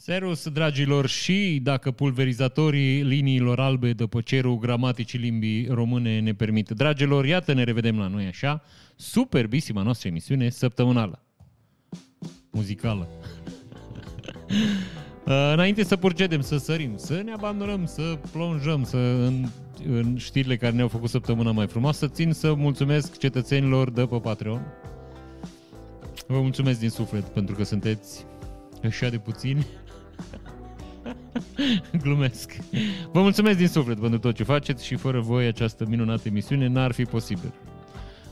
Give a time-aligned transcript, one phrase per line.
[0.00, 6.68] Serus, dragilor, și dacă pulverizatorii liniilor albe de pe cerul gramaticii limbii române ne permit.
[6.68, 8.62] Dragilor, iată, ne revedem la noi așa,
[8.96, 11.24] superbisima noastră emisiune săptămânală.
[12.50, 13.08] Muzicală.
[15.26, 19.48] Uh, Înainte să procedem, să sărim, să ne abandonăm, să plonjăm să în,
[19.86, 24.62] în știrile care ne-au făcut săptămâna mai frumoasă, țin să mulțumesc cetățenilor de pe Patreon.
[26.26, 28.24] Vă mulțumesc din suflet pentru că sunteți
[28.84, 29.66] așa de puțini.
[32.02, 32.56] Glumesc.
[33.12, 36.92] Vă mulțumesc din suflet pentru tot ce faceți și fără voi această minunată emisiune n-ar
[36.92, 37.52] fi posibil.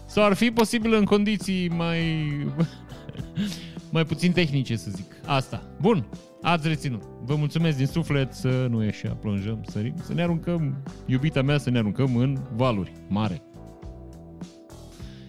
[0.07, 2.27] Sau ar fi posibil în condiții mai
[3.97, 5.13] mai puțin tehnice, să zic.
[5.25, 5.63] Asta.
[5.81, 6.07] Bun.
[6.43, 7.03] Ați reținut.
[7.25, 11.71] Vă mulțumesc din suflet să nu așa plonjăm, sărim, să ne aruncăm, iubita mea, să
[11.71, 13.43] ne aruncăm în valuri mare.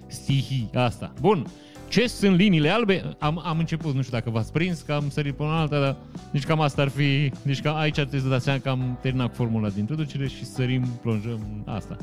[0.08, 1.14] Stihi, asta.
[1.22, 1.48] Bun.
[1.88, 3.16] Ce sunt liniile albe?
[3.20, 5.96] Am, am început, nu știu dacă v-ați prins, că am sărit până la alta, dar
[6.32, 8.98] nici cam asta ar fi, nici cam aici ar trebui să dați seama că am
[9.02, 11.98] terminat formula de introducere și sărim, plonjăm, asta.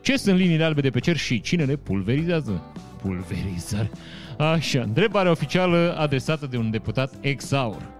[0.00, 2.62] Ce sunt liniile albe de pe cer și cine le pulverizează?
[3.02, 3.90] Pulverizare.
[4.38, 7.90] Așa, întrebarea oficială adresată de un deputat exaur.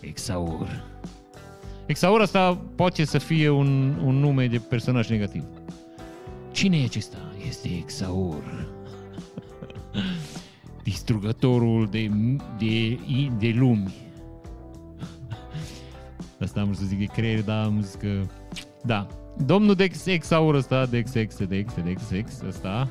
[0.00, 0.84] Exaur.
[1.86, 5.44] Exaur asta poate să fie un, un nume de personaj negativ.
[6.52, 7.16] Cine e acesta?
[7.48, 8.42] Este Exaur.
[10.82, 12.10] Distrugătorul de,
[12.58, 12.98] de,
[13.38, 13.94] de lumi.
[16.40, 18.20] Asta am vrut să zic de creier, dar am zis că...
[18.82, 19.06] Da.
[19.46, 22.90] Domnul Dex Exaur ăsta, Dex Ex, Dex, Dex Ex, ăsta,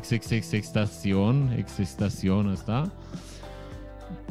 [0.00, 2.92] XXX Extasion, Extasion ăsta.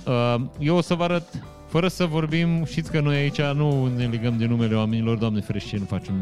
[0.07, 4.05] Uh, Eu o să vă arăt, fără să vorbim, știți că noi aici nu ne
[4.05, 6.13] legăm de numele oamenilor, Doamne ferește, nu facem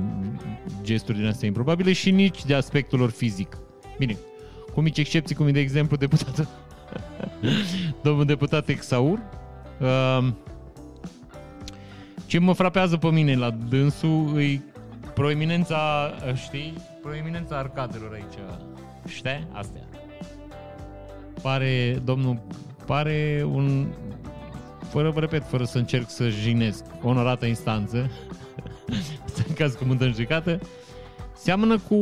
[0.81, 3.57] gesturi din astea improbabile și nici de aspectul lor fizic.
[3.97, 4.17] Bine,
[4.73, 6.47] cu mici excepții, cum e de exemplu deputatul
[8.03, 9.19] domnul deputat Exaur.
[9.79, 10.27] Uh,
[12.25, 14.63] Ce mă frapează pe mine la dânsul îi
[15.13, 18.37] proeminența, știi, proeminența arcadelor aici.
[19.07, 19.47] Știi?
[19.51, 19.81] Astea.
[21.41, 22.41] Pare, domnul,
[22.85, 23.87] pare un,
[24.89, 27.97] fără, vă repet, fără să încerc să jinesc, onorată instanță,
[29.47, 30.59] în caz că mântă judecată,
[31.43, 31.95] seamănă cu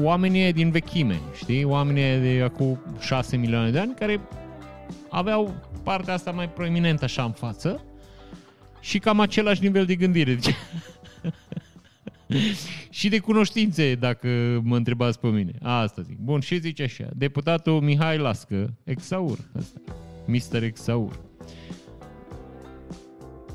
[0.00, 1.64] oamenii din vechime, știi?
[1.64, 4.20] Oamenii de acum 6 milioane de ani care
[5.08, 7.82] aveau partea asta mai proeminentă așa în față
[8.80, 10.34] și cam același nivel de gândire.
[10.34, 10.54] Deci,
[12.98, 15.52] și de cunoștințe, dacă mă întrebați pe mine.
[15.62, 16.18] Asta zic.
[16.18, 17.08] Bun, și zice așa.
[17.16, 19.80] Deputatul Mihai Lască, Exaur, ăsta.
[20.26, 20.62] Mr.
[20.62, 21.18] Exaur.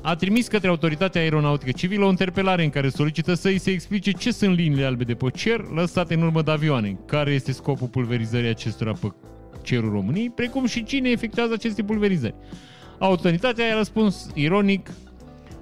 [0.06, 4.10] A trimis către Autoritatea Aeronautică Civilă o interpelare în care solicită să îi se explice
[4.10, 7.86] ce sunt liniile albe de pe cer lăsate în urmă de avioane, care este scopul
[7.86, 9.12] pulverizării acestora pe
[9.62, 12.34] cerul României, precum și cine efectuează aceste pulverizări.
[12.98, 14.90] Autoritatea i-a răspuns ironic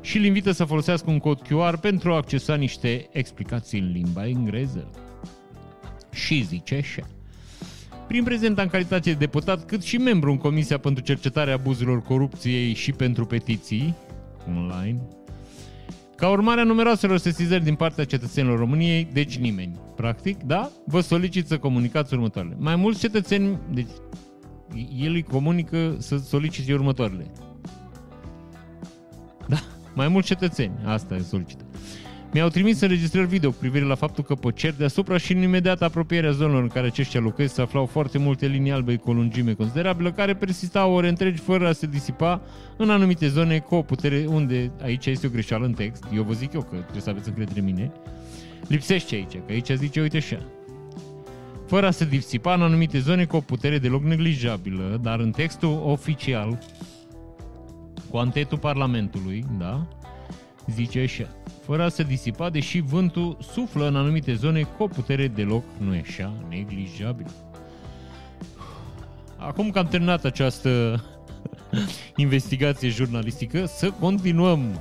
[0.00, 4.26] și îl invită să folosească un cod QR pentru a accesa niște explicații în limba
[4.26, 4.90] engleză.
[6.12, 7.08] Și zice așa.
[8.06, 12.74] Prin prezent în calitate de deputat, cât și membru în Comisia pentru Cercetarea Abuzurilor Corupției
[12.74, 13.94] și pentru Petiții,
[14.48, 15.00] online,
[16.16, 21.46] ca urmare a numeroaselor sesizări din partea cetățenilor României, deci nimeni, practic, da, vă solicit
[21.46, 22.56] să comunicați următoarele.
[22.58, 23.90] Mai mulți cetățeni, deci
[24.96, 27.26] el îi comunică să solicite următoarele.
[29.48, 29.58] Da,
[29.94, 31.64] mai mulți cetățeni, asta e solicită.
[32.34, 35.84] Mi-au trimis înregistrări video cu privire la faptul că pe cer deasupra și în imediată
[35.84, 39.52] apropierea zonelor în care aceștia locuiesc se aflau foarte multe linii albe cu o lungime
[39.52, 42.40] considerabilă care persistau ore întregi fără a se disipa
[42.76, 46.04] în anumite zone cu o putere unde aici este o greșeală în text.
[46.14, 47.92] Eu vă zic eu că trebuie să aveți încredere în mine.
[48.68, 50.38] Lipsește aici, că aici zice, uite așa.
[51.66, 55.82] Fără a se disipa în anumite zone cu o putere deloc neglijabilă, dar în textul
[55.84, 56.58] oficial
[58.10, 59.86] cu antetul Parlamentului, da?
[60.66, 61.28] Zice așa.
[61.64, 65.94] Fără a se disipa, deși vântul suflă în anumite zone cu o putere deloc nu
[65.94, 67.30] e așa neglijabilă.
[69.36, 71.02] Acum că am terminat această
[72.16, 74.80] investigație jurnalistică, să continuăm.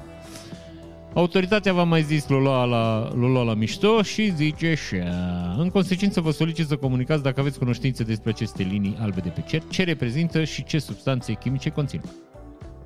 [1.13, 5.55] Autoritatea v-a mai zis, l-o lua la, l-o lua la mișto și zice așa.
[5.57, 9.43] În consecință vă solicit să comunicați dacă aveți cunoștințe despre aceste linii albe de pe
[9.47, 12.01] cer, ce reprezintă și ce substanțe chimice conțin.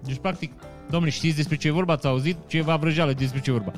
[0.03, 0.51] Deci, practic,
[0.90, 1.94] domnule, știți despre ce e vorba?
[1.94, 3.72] Ați auzit ceva vrăjeală despre ce e vorba.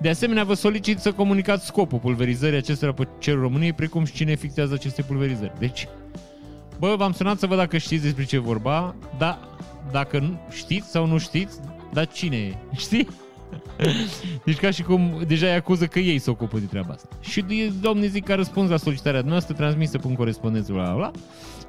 [0.00, 4.30] De asemenea, vă solicit să comunicați scopul pulverizării acestora pe cerul României, precum și cine
[4.30, 5.52] efectuează aceste pulverizări.
[5.58, 5.88] Deci,
[6.78, 9.38] bă, v-am sunat să văd dacă știți despre ce e vorba, dar
[9.90, 11.58] dacă nu știți sau nu știți,
[11.92, 12.54] dar cine e?
[12.76, 13.08] Știi?
[14.44, 17.08] Deci ca și cum deja îi acuză că ei se ocupă de treaba asta.
[17.20, 17.44] Și
[17.80, 21.10] domnii zic că a răspuns la solicitarea noastră transmisă prin corespondență, bla, bla, bla.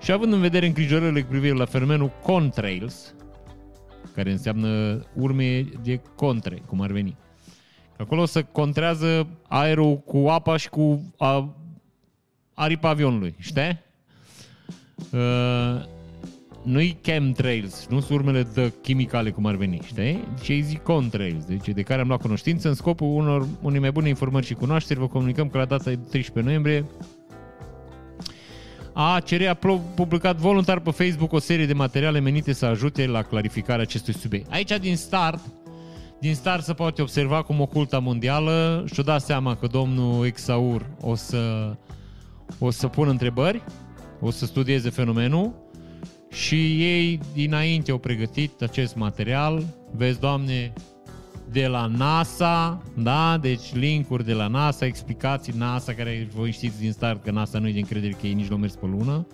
[0.02, 3.14] Și având în vedere îngrijorările cu privire la fenomenul contrails,
[4.14, 7.18] care înseamnă urme de contre, cum ar veni.
[7.98, 11.56] Acolo se contrează aerul cu apa și cu a,
[12.54, 13.84] aripa avionului, știi?
[15.12, 15.84] Uh,
[16.64, 20.24] nu-i chemtrails, nu sunt urmele de chimicale cum ar veni, știi?
[20.42, 23.92] Ce îi zic contrails, deci de care am luat cunoștință în scopul unor, unei mai
[23.92, 25.00] bune informări și cunoașteri.
[25.00, 26.86] Vă comunicăm că la data de 13 noiembrie
[28.98, 29.54] ACR a
[29.96, 34.52] publicat voluntar pe Facebook o serie de materiale menite să ajute la clarificarea acestui subiect.
[34.52, 35.40] Aici, din start,
[36.20, 41.16] din start se poate observa cum oculta mondială și-o da seama că domnul Exaur o
[41.16, 41.74] să,
[42.60, 43.64] o să pună întrebări,
[44.20, 45.54] o să studieze fenomenul
[46.32, 49.64] și ei dinainte au pregătit acest material.
[49.92, 50.74] Vezi, Doamne,
[51.52, 53.38] de la NASA, da?
[53.42, 57.68] Deci linkuri de la NASA, explicații NASA, care voi știți din start că NASA nu
[57.68, 59.28] e de încredere că ei nici nu mers pe lună.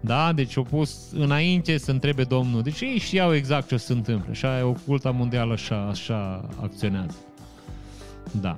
[0.00, 0.32] Da?
[0.32, 2.62] Deci au pus înainte să întrebe domnul.
[2.62, 4.30] Deci ei știau exact ce o să se întâmple.
[4.30, 7.16] Așa e oculta mondială, așa, așa acționează.
[8.40, 8.56] Da.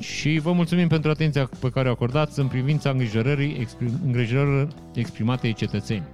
[0.00, 5.46] Și vă mulțumim pentru atenția pe care o acordați în privința îngrijorării, exprim, îngrijorării exprimate
[5.46, 6.04] de cetățeni.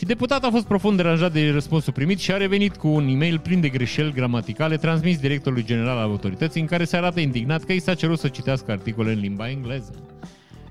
[0.00, 3.38] Și deputatul a fost profund deranjat de răspunsul primit și a revenit cu un e-mail
[3.38, 7.72] plin de greșeli gramaticale transmis directorului general al autorității în care se arată indignat că
[7.72, 9.92] i s-a cerut să citească articole în limba engleză.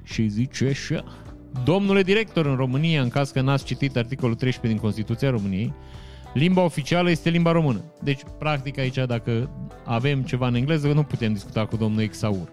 [0.03, 1.03] Și zice așa...
[1.63, 5.73] Domnule director, în România, în caz că n-ați citit articolul 13 din Constituția României,
[6.33, 7.83] limba oficială este limba română.
[8.03, 9.49] Deci, practic, aici, dacă
[9.85, 12.51] avem ceva în engleză, nu putem discuta cu domnul Exaur.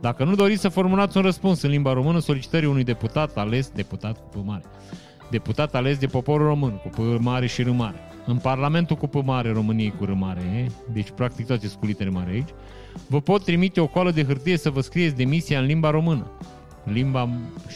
[0.00, 4.16] Dacă nu doriți să formulați un răspuns în limba română solicitării unui deputat ales, deputat
[4.32, 4.64] cu mare,
[5.32, 7.96] deputat ales de poporul român, cu P mare și R mare.
[8.26, 12.10] În Parlamentul cu P mare României cu R mare, deci practic toate sunt cu litere
[12.10, 12.48] mare aici,
[13.08, 16.30] vă pot trimite o coală de hârtie să vă scrieți demisia în limba română.
[16.84, 17.28] Limba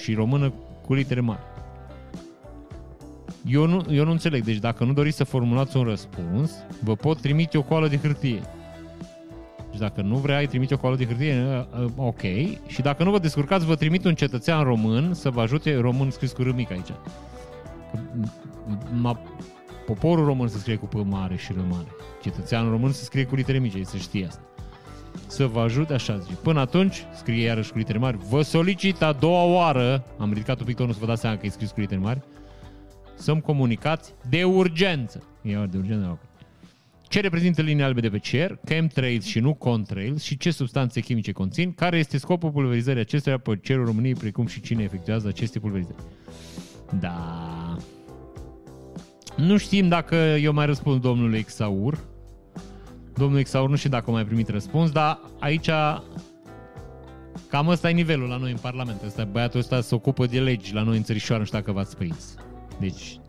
[0.02, 0.52] și română
[0.86, 1.40] cu litere mari.
[3.46, 7.20] Eu nu, eu nu înțeleg, deci dacă nu doriți să formulați un răspuns, vă pot
[7.20, 8.40] trimite o coală de hârtie.
[9.70, 12.22] Deci dacă nu vrea, trimite o coală de hârtie, uh, uh, ok.
[12.66, 16.32] Și dacă nu vă descurcați, vă trimit un cetățean român să vă ajute, român scris
[16.32, 16.90] cu râmic aici
[19.00, 19.20] ma,
[19.86, 21.88] poporul român să scrie cu P mare și R mare.
[22.22, 24.40] Cetățeanul român să scrie cu litere mici, să știe asta.
[25.26, 26.34] Să vă ajute așa zice.
[26.34, 30.66] Până atunci, scrie iarăși cu litere mari, vă solicit a doua oară, am ridicat un
[30.66, 32.20] pic tonul să vă dați seama că e scris cu litere mari,
[33.14, 35.22] să-mi comunicați de urgență.
[35.42, 36.18] E de urgență, ok.
[37.08, 41.32] Ce reprezintă linii albe de pe cer, chemtrails și nu contrails și ce substanțe chimice
[41.32, 45.98] conțin, care este scopul pulverizării acestora pe cerul României, precum și cine efectuează aceste pulverizări.
[47.00, 47.76] Da.
[49.36, 51.98] Nu știm dacă eu mai răspund domnului Exaur.
[53.14, 55.70] Domnul Exaur nu știu dacă a mai primit răspuns, dar aici
[57.48, 59.02] cam ăsta e nivelul la noi în Parlament.
[59.06, 61.96] Ăsta, băiatul ăsta se ocupă de legi la noi în țărișoară, nu știu dacă v-ați
[61.96, 62.34] prins.
[62.80, 63.20] Deci,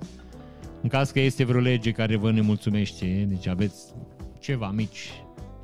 [0.82, 3.94] în caz că este vreo lege care vă nemulțumește, deci aveți
[4.40, 5.12] ceva mici,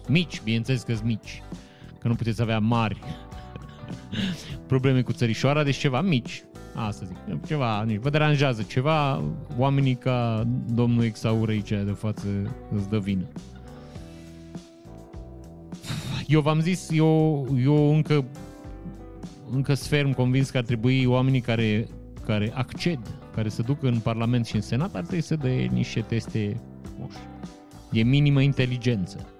[0.07, 1.43] mici, bineînțeles că sunt mici,
[1.99, 2.99] că nu puteți avea mari
[4.67, 6.43] probleme cu țărișoara, deci ceva mici,
[6.75, 7.46] Asta zic.
[7.46, 9.24] Ceva, nici vă deranjează ceva,
[9.58, 12.27] oamenii ca domnul Exaur aici de față
[12.75, 13.25] îți dă vină.
[16.27, 18.25] Eu v-am zis, eu, eu încă
[19.51, 21.88] încă sferm convins că ar trebui oamenii care,
[22.25, 23.00] care acced,
[23.36, 26.62] care se duc în Parlament și în Senat, ar trebui să dea niște teste
[27.00, 27.18] moși,
[27.92, 29.32] de minimă inteligență.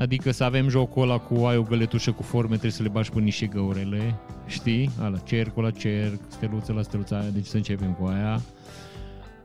[0.00, 3.10] Adică să avem jocul ăla cu ai o găletușă cu forme, trebuie să le bași
[3.10, 4.14] pe niște găurele,
[4.46, 4.90] știi?
[5.00, 8.40] Ala, cercul la cerc, steluță la steluța aia, deci să începem cu aia.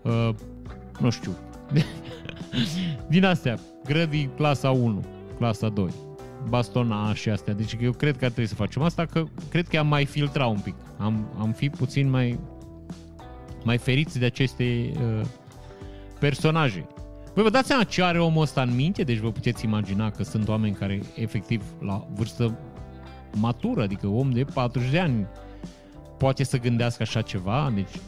[0.02, 0.30] Uh,
[1.00, 1.32] nu știu.
[3.10, 5.06] Din astea, grădii clasa 1,
[5.38, 5.90] clasa 2,
[6.50, 7.54] bastona și astea.
[7.54, 10.46] Deci eu cred că ar trebui să facem asta, că cred că am mai filtra
[10.46, 10.76] un pic.
[10.98, 12.40] Am, am fi puțin mai
[13.64, 15.26] mai feriți de aceste uh,
[16.20, 16.88] personaje.
[17.36, 19.04] Voi vă dați seama ce are omul ăsta în minte?
[19.04, 22.58] Deci vă puteți imagina că sunt oameni care efectiv la vârstă
[23.38, 25.28] matură, adică om de 40 de ani
[26.18, 28.02] poate să gândească așa ceva, deci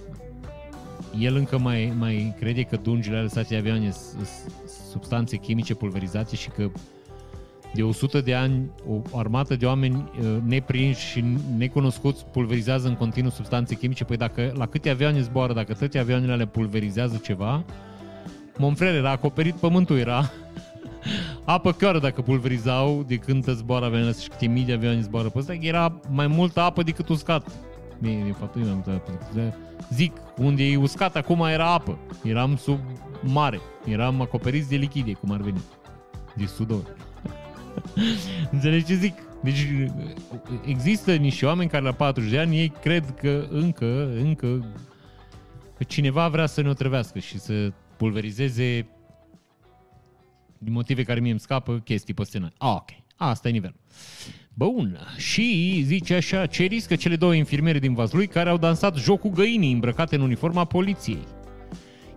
[1.19, 4.27] el încă mai, mai crede că dungile ale statului avioane sunt
[4.91, 6.69] substanțe chimice pulverizate și că
[7.73, 11.23] de 100 de ani o armată de oameni uh, neprinși și
[11.57, 14.03] necunoscuți pulverizează în continuu substanțe chimice.
[14.03, 17.65] Păi dacă la câte avioane zboară, dacă toate avioanele le pulverizează ceva,
[18.57, 20.31] Monfrere era acoperit, pământul era
[21.45, 25.37] apă cărdă dacă pulverizau de când zboară avioanele și câte mii de avioane zboară pe
[25.39, 27.51] ăsta, era mai multă apă decât uscat.
[27.99, 29.01] Bine, de fapt, nu am
[29.93, 31.97] Zic, unde e uscat, acum era apă.
[32.23, 32.79] Eram sub
[33.21, 33.59] mare.
[33.85, 35.61] Eram acoperiți de lichide, cum ar veni.
[36.35, 36.95] De sudor.
[38.51, 39.13] Înțelegi ce zic?
[39.43, 39.67] Deci
[40.65, 44.65] există niște oameni care la 40 de ani ei cred că încă, încă
[45.77, 48.87] că cineva vrea să ne otrăvească și să pulverizeze
[50.57, 52.55] din motive care mie îmi scapă chestii pe scenariu.
[52.57, 52.89] Ah, ok.
[53.15, 53.79] Asta e nivelul.
[54.53, 54.99] Bun.
[55.17, 59.73] Și zice așa, ce riscă cele două infirmiere din Vaslui care au dansat jocul găinii
[59.73, 61.27] îmbrăcate în uniforma poliției.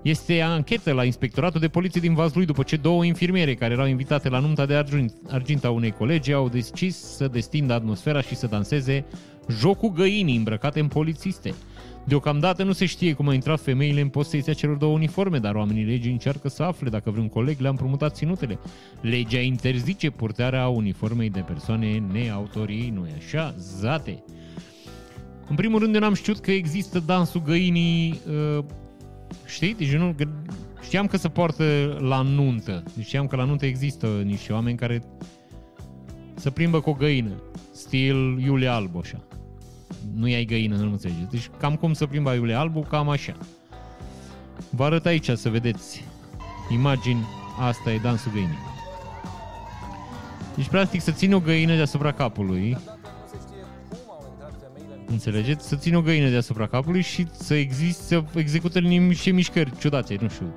[0.03, 4.29] Este anchetă la Inspectoratul de Poliție din Vaslui după ce două infirmiere care erau invitate
[4.29, 8.47] la nunta de argint, argint a unei colegi au decis să destindă atmosfera și să
[8.47, 9.05] danseze
[9.59, 11.55] jocul găinii îmbrăcate în polițiste.
[12.11, 15.85] Deocamdată nu se știe cum au intrat femeile în posesia celor două uniforme, dar oamenii
[15.85, 18.59] legii încearcă să afle dacă vreun coleg le-a împrumutat ținutele.
[19.01, 23.55] Legea interzice purtarea uniformei de persoane neautorii, nu așa?
[23.59, 24.23] Zate!
[25.49, 28.21] În primul rând, eu n-am știut că există dansul găinii,
[28.57, 28.65] uh,
[29.47, 29.75] știi?
[29.75, 30.29] Deci nu, că
[30.83, 32.83] știam că se poartă la nuntă.
[32.97, 35.03] Deci știam că la nuntă există niște oameni care
[36.35, 39.25] să plimbă cu o găină, stil Iulia Albu, așa
[40.15, 41.31] nu ai găină, nu înțelegeți.
[41.31, 43.37] Deci cam cum să plimba iule albul, cam așa.
[44.71, 46.05] Vă arăt aici să vedeți
[46.73, 47.27] imagini,
[47.59, 48.59] asta e dansul găinii.
[50.57, 52.77] Deci, practic, să țin o găină deasupra capului,
[55.07, 55.69] înțelegeți?
[55.69, 60.29] Să țin o găină deasupra capului și să existe, să execută niște mișcări ciudate, nu
[60.29, 60.55] știu.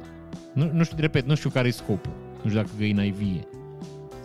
[0.53, 2.11] Nu, nu știu, repet, nu știu care e scopul.
[2.41, 3.47] Nu știu dacă găina e vie.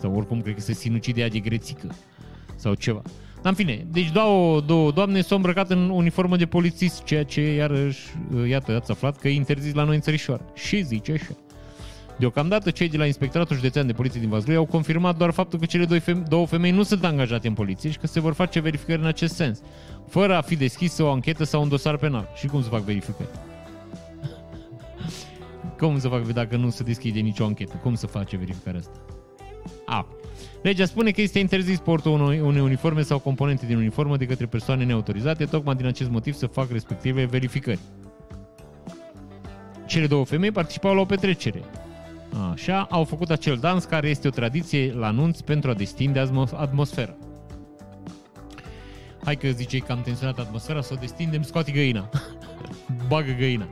[0.01, 1.95] Sau oricum, cred că se sinucidea de grețică.
[2.57, 3.03] Sau ceva.
[3.43, 7.41] Dar în fine, deci două, două doamne s-au îmbrăcat în uniformă de polițist, ceea ce
[7.41, 8.01] iarăși,
[8.49, 10.45] iată, ați aflat că e interzis la noi în țărișoară.
[10.55, 11.37] Și zice așa.
[12.19, 15.67] Deocamdată, cei de la Inspectoratul Județean de Poliție din Vaslui au confirmat doar faptul că
[15.67, 18.61] cele două femei, două femei nu sunt angajate în poliție și că se vor face
[18.61, 19.61] verificări în acest sens,
[20.09, 22.29] fără a fi deschisă o anchetă sau un dosar penal.
[22.35, 23.29] Și cum să fac verificări?
[25.79, 27.75] cum să fac dacă nu se deschide nicio anchetă?
[27.83, 28.99] Cum să face verificarea asta?
[29.87, 30.07] A,
[30.63, 32.13] Legea spune că este interzis portul
[32.43, 36.47] unei uniforme sau componente din uniformă de către persoane neautorizate, tocmai din acest motiv să
[36.47, 37.79] fac respective verificări.
[39.87, 41.63] Cele două femei participau la o petrecere.
[42.53, 47.15] Așa, au făcut acel dans care este o tradiție la anunț pentru a destinde atmosfera.
[49.25, 52.11] Hai că ziceai că am tensionat atmosfera, să o destindem, scoate găina.
[53.09, 53.69] Bagă găina.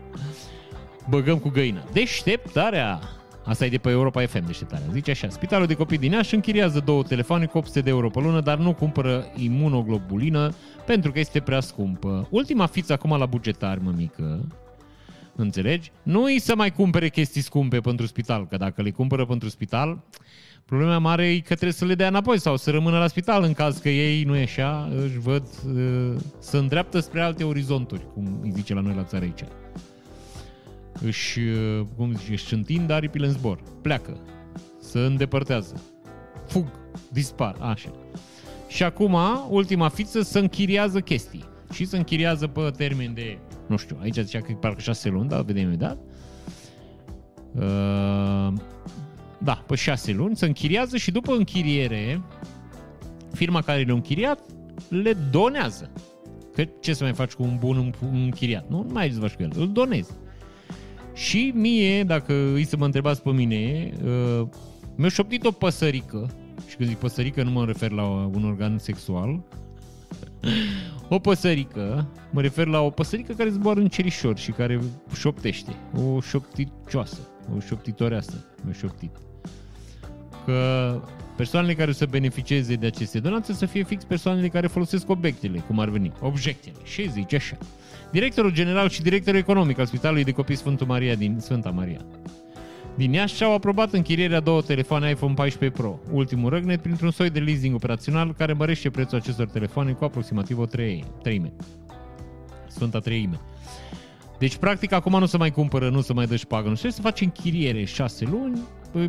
[1.09, 1.85] Băgăm cu găina.
[1.93, 3.16] Deșteptarea!
[3.47, 4.87] Asta e de pe Europa FM deșteptarea.
[4.93, 8.21] Zice așa, Spitalul de Copii din Iași închiriază două telefoane cu 800 de euro pe
[8.21, 10.55] lună, dar nu cumpără imunoglobulină
[10.87, 12.29] pentru că este prea scumpă.
[12.31, 14.47] Ultima fiță acum la bugetar, mică.
[15.37, 15.91] Înțelegi?
[16.03, 20.05] Nu îi să mai cumpere chestii scumpe pentru spital, că dacă le cumpără pentru spital,
[20.65, 23.53] problema mare e că trebuie să le dea înapoi sau să rămână la spital în
[23.53, 28.41] caz că ei, nu e așa, își văd, uh, să îndreaptă spre alte orizonturi, cum
[28.43, 29.43] îi zice la noi la țară aici
[31.01, 34.21] își, uh, cum zice, își întind aripile în zbor, pleacă,
[34.81, 35.83] se îndepărtează,
[36.47, 36.67] fug,
[37.13, 37.91] dispar, așa.
[38.69, 39.17] Și acum,
[39.49, 41.45] ultima fiță, să închiriază chestii.
[41.73, 45.43] Și să închiriază pe termen de, nu știu, aici zicea că parcă șase luni, dar
[45.43, 45.99] vedem imediat.
[47.55, 48.53] Uh,
[49.39, 52.23] da, pe șase luni, să închiriază și după închiriere,
[53.33, 54.41] firma care le-a închiriat
[54.89, 55.91] le donează.
[56.55, 58.69] Că ce să mai faci cu un bun închiriat?
[58.69, 60.13] Nu, nu mai ai cu el, îl donezi.
[61.17, 64.47] Și mie, dacă îi să mă întrebați pe mine, uh,
[64.97, 66.31] mi-a șoptit o păsărică,
[66.69, 68.03] și când zic păsărică nu mă refer la
[68.35, 69.41] un organ sexual,
[71.09, 74.81] o păsărică, mă refer la o păsărică care zboară în cerișor și care
[75.15, 75.73] șoptește.
[75.95, 77.19] O șopticioasă,
[77.57, 79.11] o șoptitoreasă, mi-a șoptit.
[80.45, 81.01] Că
[81.37, 85.59] persoanele care o să beneficieze de aceste donații să fie fix persoanele care folosesc obiectele,
[85.59, 86.77] cum ar veni, obiectele.
[86.85, 87.59] Și zice așa.
[88.11, 92.01] Directorul general și directorul economic al Spitalului de Copii Sfântul Maria din Sfânta Maria.
[92.97, 97.39] Din Iași și-au aprobat închirierea două telefoane iPhone 14 Pro, ultimul răgnet printr-un soi de
[97.39, 100.67] leasing operațional care mărește prețul acestor telefoane cu aproximativ o
[101.23, 101.53] treime.
[102.69, 103.41] Sfânta treime.
[104.39, 107.01] Deci, practic, acum nu se mai cumpără, nu se mai dă șpagă, nu știu, se
[107.01, 108.61] face închiriere șase luni,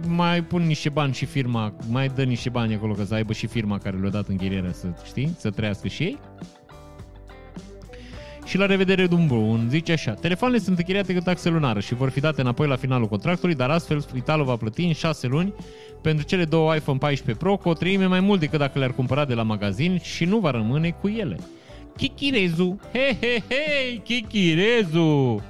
[0.08, 3.48] mai pun niște bani și firma, mai dă niște bani acolo ca să aibă și
[3.48, 6.20] firma care le-a dat închirierea să, știi, să trăiască și ei
[8.48, 9.66] și la revedere Dumbru.
[9.70, 13.08] Zice așa, telefoanele sunt închiriate cu taxe lunară și vor fi date înapoi la finalul
[13.08, 15.54] contractului, dar astfel spitalul va plăti în 6 luni
[16.02, 19.26] pentru cele două iPhone 14 Pro cu o treime mai mult decât dacă le-ar cumpăra
[19.26, 21.38] de la magazin și nu va rămâne cu ele.
[21.98, 22.80] Chichirezu!
[22.92, 23.98] He, he, he!
[24.04, 25.44] Chichirezu!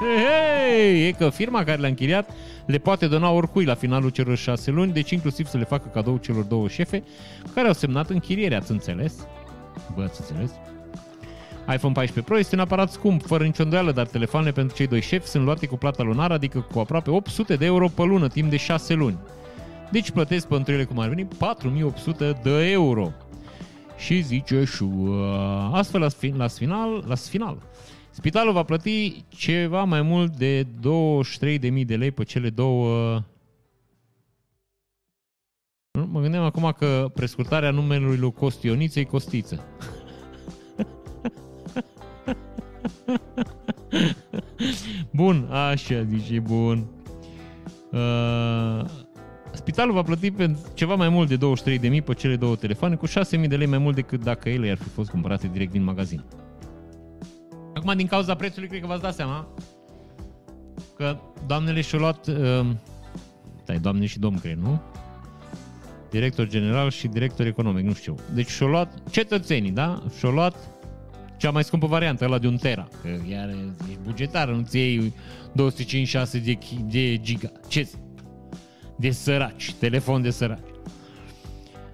[0.00, 1.06] Hei, hei!
[1.06, 2.30] E că firma care le-a închiriat
[2.66, 6.16] le poate dona oricui la finalul celor șase luni, deci inclusiv să le facă cadou
[6.16, 7.02] celor două șefe
[7.54, 9.26] care au semnat închirierea, ați înțeles?
[9.94, 10.50] Bă, ați înțeles?
[11.68, 15.00] iPhone 14 Pro este un aparat scump, fără nicio îndoială, dar telefoanele pentru cei doi
[15.00, 18.50] șefi sunt luate cu plata lunară, adică cu aproape 800 de euro pe lună, timp
[18.50, 19.18] de 6 luni.
[19.90, 23.12] Deci plătesc pentru ele, cum ar veni, 4800 de euro.
[23.96, 24.84] Și zice și
[25.72, 27.58] astfel la, la final, la final,
[28.14, 33.22] Spitalul va plăti ceva mai mult de 23.000 de lei pe cele două...
[35.90, 39.64] Nu, Mă gândeam acum că prescurtarea numelui lui Costioniță e Costiță.
[45.20, 46.86] bun, așa zice, bun.
[47.92, 48.84] Uh,
[49.52, 51.36] spitalul va plăti pentru ceva mai mult de
[51.98, 53.12] 23.000 pe cele două telefoane, cu 6.000
[53.48, 56.24] de lei mai mult decât dacă ele ar fi fost cumpărate direct din magazin.
[57.74, 59.48] Acum, din cauza prețului, cred că v-ați dat seama
[60.96, 62.26] că doamnele și-au luat...
[62.26, 62.66] Uh,
[63.62, 64.80] stai, doamne și domn, cred, nu?
[66.10, 68.14] Director general și director economic, nu știu.
[68.34, 70.02] Deci și-au luat cetățenii, da?
[70.18, 70.71] Și-au luat
[71.42, 72.88] cea mai scumpă variantă, ăla de un tera.
[73.02, 75.14] Că iar e bugetar, nu-ți iei
[75.52, 77.52] 256 de, de giga.
[77.68, 77.88] Ce?
[78.96, 80.58] De săraci, telefon de săraci.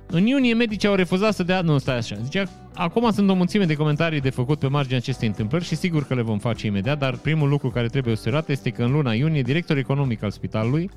[0.06, 1.60] În iunie, medicii au refuzat să dea...
[1.60, 2.16] Nu, stai așa.
[2.22, 6.06] Zicea, acum sunt o mulțime de comentarii de făcut pe marginea acestei întâmplări și sigur
[6.06, 9.12] că le vom face imediat, dar primul lucru care trebuie observat este că în luna
[9.12, 10.90] iunie, directorul economic al spitalului,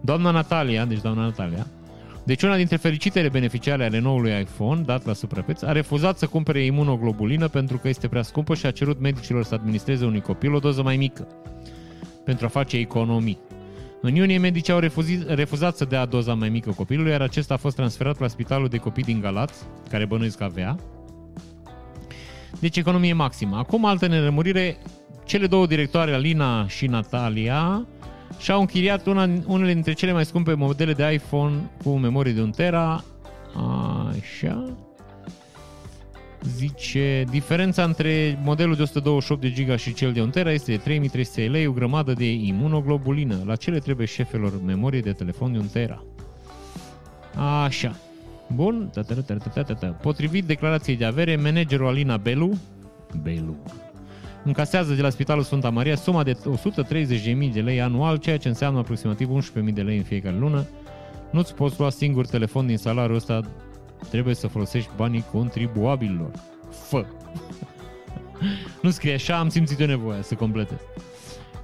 [0.00, 1.66] doamna Natalia, deci doamna Natalia,
[2.28, 6.64] deci una dintre fericitele beneficiare ale noului iPhone dat la suprapreț a refuzat să cumpere
[6.64, 10.58] imunoglobulină pentru că este prea scumpă și a cerut medicilor să administreze unui copil o
[10.58, 11.26] doză mai mică
[12.24, 13.38] pentru a face economii.
[14.00, 17.56] În iunie, medicii au refuzit, refuzat să dea doza mai mică copilului, iar acesta a
[17.56, 20.76] fost transferat la spitalul de copii din Galați, care bănuiesc avea.
[22.60, 23.56] Deci economie maximă.
[23.56, 24.78] Acum, altă nerămurire,
[25.24, 27.86] cele două directoare, Alina și Natalia,
[28.38, 32.50] și-au închiriat una, unele dintre cele mai scumpe modele de iPhone cu memorie de 1
[32.50, 33.04] tera.
[34.08, 34.76] Așa.
[36.42, 40.76] Zice, diferența între modelul de 128 de giga și cel de 1 tera este de
[40.76, 43.42] 3300 lei, o grămadă de imunoglobulină.
[43.46, 46.04] La ce le trebuie șefelor memorie de telefon de 1 tera?
[47.64, 47.96] Așa.
[48.54, 48.90] Bun.
[50.00, 52.58] Potrivit declarației de avere, managerul Alina Belu,
[53.22, 53.56] Belu,
[54.44, 58.78] încasează de la Spitalul Sfânta Maria suma de 130.000 de lei anual, ceea ce înseamnă
[58.78, 60.66] aproximativ 11.000 de lei în fiecare lună.
[61.30, 63.40] Nu-ți poți lua singur telefon din salariul ăsta,
[64.10, 66.30] trebuie să folosești banii contribuabililor.
[66.70, 67.04] Fă!
[68.82, 70.78] nu scrie așa, am simțit o nevoie să completez.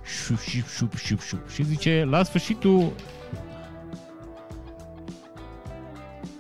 [0.05, 1.51] Șup, șup, șup, șup, șup.
[1.51, 2.93] Și zice, la sfârșitul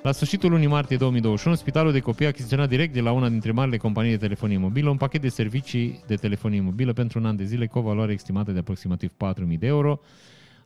[0.05, 3.53] La sfârșitul lunii martie 2021, Spitalul de Copii a achiziționat direct de la una dintre
[3.53, 7.37] marile companii de telefonie mobilă un pachet de servicii de telefonie mobilă pentru un an
[7.37, 10.01] de zile cu o valoare estimată de aproximativ 4.000 de euro,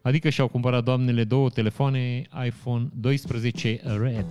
[0.02, 4.26] adică și-au cumpărat doamnele două telefoane iPhone 12 Red.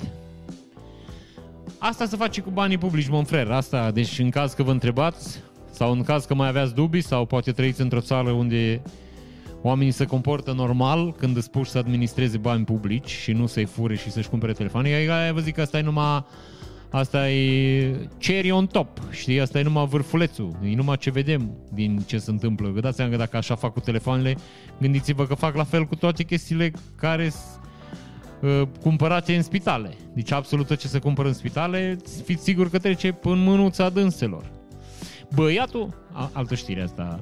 [1.78, 3.54] Asta se face cu banii publici, mon frere.
[3.54, 5.40] Asta, deci în caz că vă întrebați,
[5.72, 8.82] sau în caz că mai aveați dubii, sau poate trăiți într-o țară unde
[9.62, 13.96] oamenii se comportă normal când îți puși să administreze bani publici și nu să-i fure
[13.96, 14.90] și să-și cumpere telefoane.
[14.90, 16.26] Aia vă zic că asta e numai
[16.90, 19.42] Asta e cherry on top, știi?
[19.42, 22.70] Asta e numai vârfulețul, e numai ce vedem din ce se întâmplă.
[22.70, 24.36] Vă dați seama că dacă așa fac cu telefoanele,
[24.80, 27.32] gândiți-vă că fac la fel cu toate chestiile care
[28.42, 29.94] uh, cumpărate în spitale.
[30.14, 34.52] Deci absolut tot ce se cumpără în spitale, fiți siguri că trece în mânuța dânselor.
[35.36, 37.20] Băiatul, a, altă știre asta,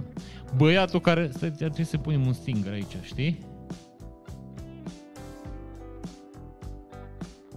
[0.58, 3.46] băiatul care, stai, trebuie să punem un stinger aici, știi?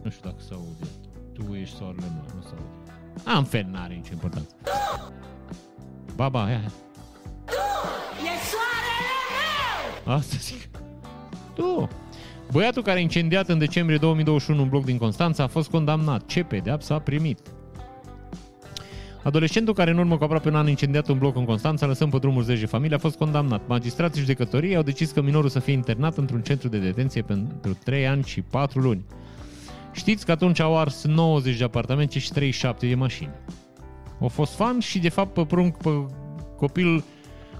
[0.02, 0.90] Nu știu dacă se aude.
[1.32, 2.92] Tu ești soarele meu, nu se aude.
[3.24, 4.54] A, în fel, n-are nicio importanță.
[6.16, 6.72] Baba, ia, ia.
[8.24, 9.14] E soarele
[10.04, 10.14] meu!
[10.14, 10.68] Asta zic.
[11.54, 11.88] Tu.
[12.52, 16.26] Băiatul care a incendiat în decembrie 2021 un bloc din Constanța a fost condamnat.
[16.26, 17.40] Ce pedeapsă a primit?
[19.22, 22.10] Adolescentul care în urmă cu aproape un an a incendiat un bloc în Constanța, lăsând
[22.10, 23.66] pe drumul zeci de familie, a fost condamnat.
[23.66, 28.06] Magistrații judecătorii au decis că minorul să fie internat într-un centru de detenție pentru 3
[28.06, 29.04] ani și 4 luni.
[29.92, 33.30] Știți că atunci au ars 90 de apartamente și 37 de mașini.
[34.20, 36.06] Au fost fan și de fapt pe prunc pe
[36.56, 37.04] copil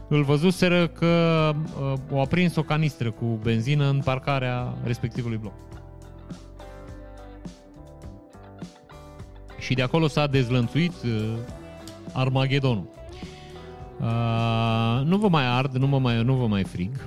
[0.09, 5.68] îl văzuseră că uh, o aprins o canistră cu benzină în parcarea respectivului bloc.
[9.59, 11.35] Și de acolo s-a dezlănțuit uh,
[12.13, 12.87] Armagedonul.
[14.01, 17.07] Uh, nu vă mai ard, nu, mă mai, nu vă mai frig,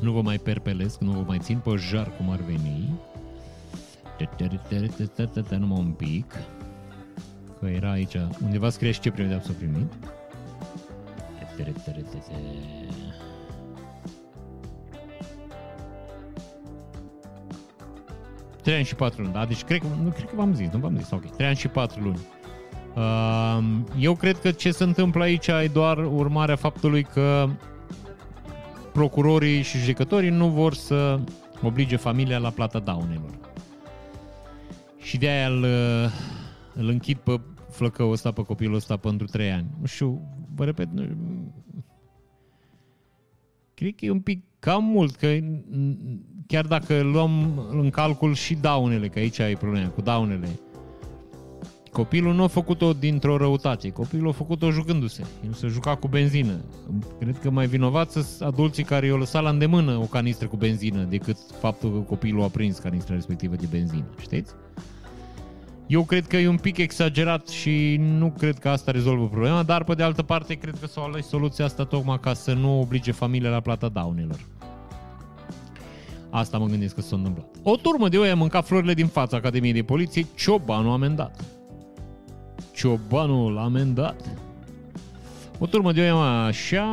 [0.00, 2.98] nu vă mai perpelesc, nu vă mai țin pe jar cum ar veni.
[5.58, 6.34] Numai un pic.
[7.60, 9.92] Că era aici, undeva scrie și ce pedeapsă a primit.
[18.68, 19.46] Trei ani și patru luni, da?
[19.46, 21.30] Deci cred că, nu, cred că v-am zis, nu v-am zis, ok.
[21.30, 22.18] Trei ani și patru luni.
[22.96, 23.58] Uh,
[23.98, 27.48] eu cred că ce se întâmplă aici e doar urmarea faptului că
[28.92, 31.20] procurorii și judecătorii nu vor să
[31.62, 33.30] oblige familia la plata daunelor.
[34.98, 35.64] Și de aia îl,
[36.74, 39.66] îl închid pe flăcăul ăsta, pe copilul ăsta pentru 3 ani.
[39.80, 40.20] Nu știu,
[40.54, 41.06] vă repet, nu,
[43.74, 45.26] cred că e un pic cam mult, că
[46.48, 50.48] chiar dacă luăm în calcul și daunele, că aici ai problema cu daunele,
[51.92, 55.26] Copilul nu a făcut-o dintr-o răutate, copilul a făcut-o jucându-se.
[55.46, 56.64] El se juca cu benzină.
[57.18, 61.02] Cred că mai vinovat sunt adulții care i-au lăsat la îndemână o canistră cu benzină
[61.02, 64.06] decât faptul că copilul a prins canistra respectivă de benzină.
[64.20, 64.52] Știți?
[65.86, 69.84] Eu cred că e un pic exagerat și nu cred că asta rezolvă problema, dar
[69.84, 73.12] pe de altă parte cred că s-au ales soluția asta tocmai ca să nu oblige
[73.12, 74.38] familia la plata daunelor.
[76.30, 77.46] Asta mă gândesc că s-a întâmplat.
[77.62, 81.44] O turmă de oi a mâncat florile din fața Academiei de Poliție, Ciobanu amendat.
[82.74, 84.36] Ciobanul amendat.
[85.58, 86.08] O turmă de oi
[86.46, 86.86] așa,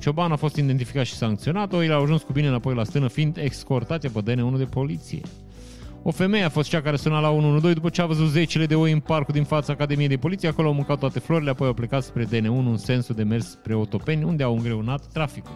[0.00, 3.36] Cioban a fost identificat și sancționat, oile au ajuns cu bine înapoi la stână, fiind
[3.36, 5.20] escortate pe DN1 de poliție.
[6.02, 8.74] O femeie a fost cea care suna la 112 după ce a văzut zecile de
[8.74, 10.48] oi în parcul din fața Academiei de Poliție.
[10.48, 13.74] Acolo au mâncat toate florile, apoi au plecat spre DN1 în sensul de mers spre
[13.74, 15.54] Otopeni, unde au îngreunat traficul.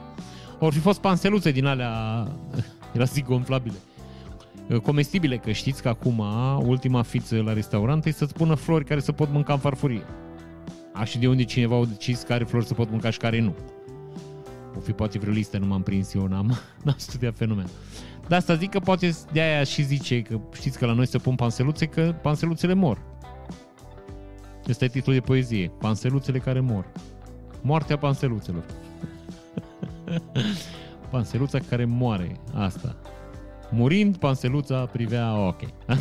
[0.58, 2.26] Or fi fost panseluțe din alea,
[2.94, 3.76] era zic, gonflabile.
[4.82, 6.18] Comestibile, că știți că acum
[6.66, 10.02] ultima fiță la restaurant e să-ți pună flori care să pot mânca în farfurie.
[10.92, 13.54] A, și de unde cineva au decis care flori să pot mânca și care nu.
[14.76, 17.66] O fi poate vreo listă, nu m-am prins eu, n-am, n-am studiat fenomen.
[18.28, 21.18] De asta zic că poate de aia și zice că știți că la noi se
[21.18, 23.02] pun panseluțe, că panseluțele mor.
[24.68, 25.72] Ăsta e titlul de poezie.
[25.78, 26.92] Panseluțele care mor.
[27.62, 28.64] Moartea panseluțelor.
[31.10, 32.36] Panseluța care moare.
[32.54, 32.96] Asta.
[33.70, 35.60] Murind, panseluța privea ok.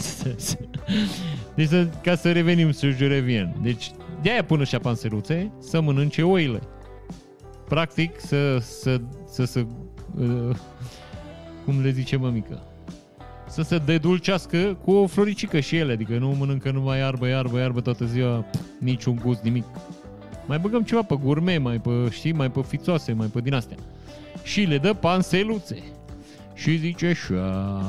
[1.56, 3.56] deci, să, ca să revenim să revin.
[3.62, 3.92] Deci,
[4.22, 6.60] de aia pun așa panseluțe să mănânce oile.
[7.68, 9.66] Practic, să, să, să, să
[10.20, 10.56] uh,
[11.66, 12.62] cum le zice mămică,
[13.48, 17.82] să se dedulcească cu o floricică și ele, adică nu mănâncă numai iarbă, iarbă, iarbă
[17.82, 18.46] toată ziua,
[18.80, 19.66] niciun gust, nimic.
[20.48, 23.78] Mai băgăm ceva pe gourmet, mai pe, știi, mai pe fițoase, mai pe din astea.
[24.44, 25.84] Și le dă panseluțe.
[26.54, 27.82] Și zice așa...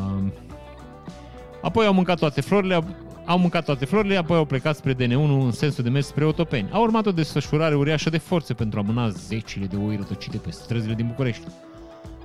[1.62, 2.85] Apoi au mâncat toate florile,
[3.25, 5.11] au mâncat toate florile, apoi au plecat spre DN1
[5.44, 6.68] în sensul de mers spre Otopeni.
[6.73, 10.51] A urmat o desfășurare uriașă de forțe pentru a mâna zecile de oi rătăcite pe
[10.51, 11.42] străzile din București.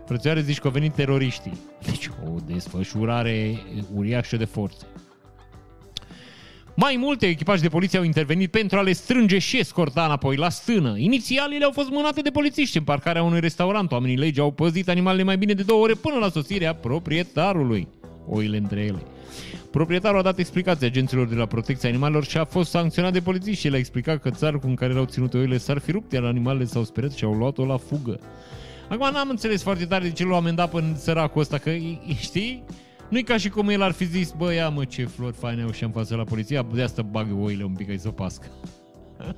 [0.05, 1.57] Frățioare, zici că au venit teroriștii.
[1.85, 3.59] Deci o desfășurare
[3.93, 4.85] uriașă de forțe.
[6.75, 10.49] Mai multe echipaje de poliție au intervenit pentru a le strânge și escorta înapoi la
[10.49, 10.93] stână.
[10.97, 13.91] Inițial, ele au fost mânate de polițiști în parcarea unui restaurant.
[13.91, 17.87] Oamenii legi au păzit animalele mai bine de două ore până la sosirea proprietarului.
[18.27, 19.03] Oile între ele.
[19.71, 23.59] Proprietarul a dat explicații agenților de la protecția animalelor și a fost sancționat de polițiști
[23.59, 26.23] și el a explicat că țarul cu care erau ținute oile s-ar fi rupt, iar
[26.23, 28.19] animalele s-au speriat și au luat-o la fugă.
[28.89, 31.71] Acum n-am înțeles foarte tare de ce l-au amendat pe săracul ăsta, că
[32.19, 32.63] știi?
[33.13, 35.61] Nu e ca și cum el ar fi zis, bă, ia mă, ce flori faine
[35.61, 38.47] au și în față la poliția, de asta bagă oile un pic, ai să pască.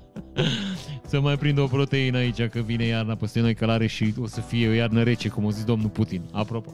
[1.10, 4.42] să mai prind o proteină aici, că vine iarna peste noi călare și o să
[4.42, 6.22] fie o iarnă rece, cum a zis domnul Putin.
[6.32, 6.72] Apropo.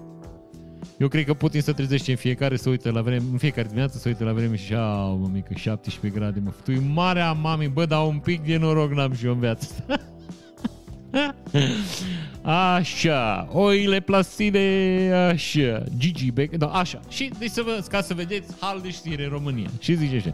[0.97, 3.97] Eu cred că Putin se trezește în fiecare, să uită la vreme, în fiecare dimineață
[3.97, 7.85] să uită la vreme și a, mă, mică, 17 grade, mă, tu marea mami, bă,
[7.85, 9.67] dar un pic de noroc n-am și eu în viață.
[12.41, 16.99] Așa, oile plaside, așa, Gigi Beck, da, așa.
[17.09, 19.69] Și deci să vă, ca să vedeți hal de știre în România.
[19.79, 20.33] Și zice așa.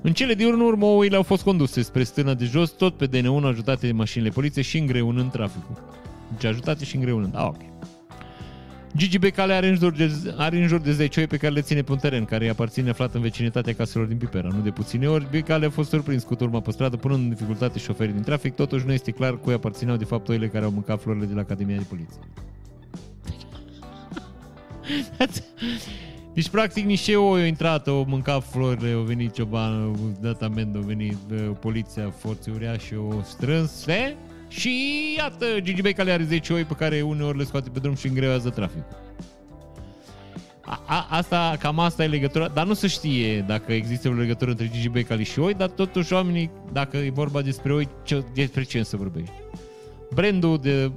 [0.00, 3.44] În cele din urmă, oile au fost conduse spre stâna de jos, tot pe DN1
[3.44, 5.82] ajutate de mașinile poliției și îngreunând traficul.
[6.32, 7.36] Deci ajutate și îngreunând.
[7.36, 7.71] Ah, ok.
[8.96, 11.60] Gigi Becale are în, jur de, are în jur de 10 oi pe care le
[11.60, 14.48] ține pe un teren care îi aparține aflat în vecinătatea caselor din Pipera.
[14.48, 17.78] Nu de puține ori, Becale a fost surprins cu turma pe stradă, punând în dificultate
[17.78, 21.00] șoferii din trafic, totuși nu este clar cui aparțineau de fapt oile care au mâncat
[21.00, 22.20] florile de la Academia de Poliție.
[26.34, 30.78] Deci, practic, niște oi au intrat, au mâncat florile, au venit cioban, au dat amendă,
[30.78, 34.16] au venit uh, poliția, forțe uriașe, au strâns, e?
[34.58, 38.06] Și iată, Gigi Becali are 10 oi pe care uneori le scoate pe drum și
[38.06, 39.00] îngrevează traficul.
[40.64, 44.50] A, a, asta, cam asta e legătura, dar nu se știe dacă există o legătură
[44.50, 48.62] între Gigi Becali și oi, dar totuși oamenii, dacă e vorba despre oi, ce, despre
[48.62, 49.32] ce să vorbești?
[50.14, 50.90] Brandul de,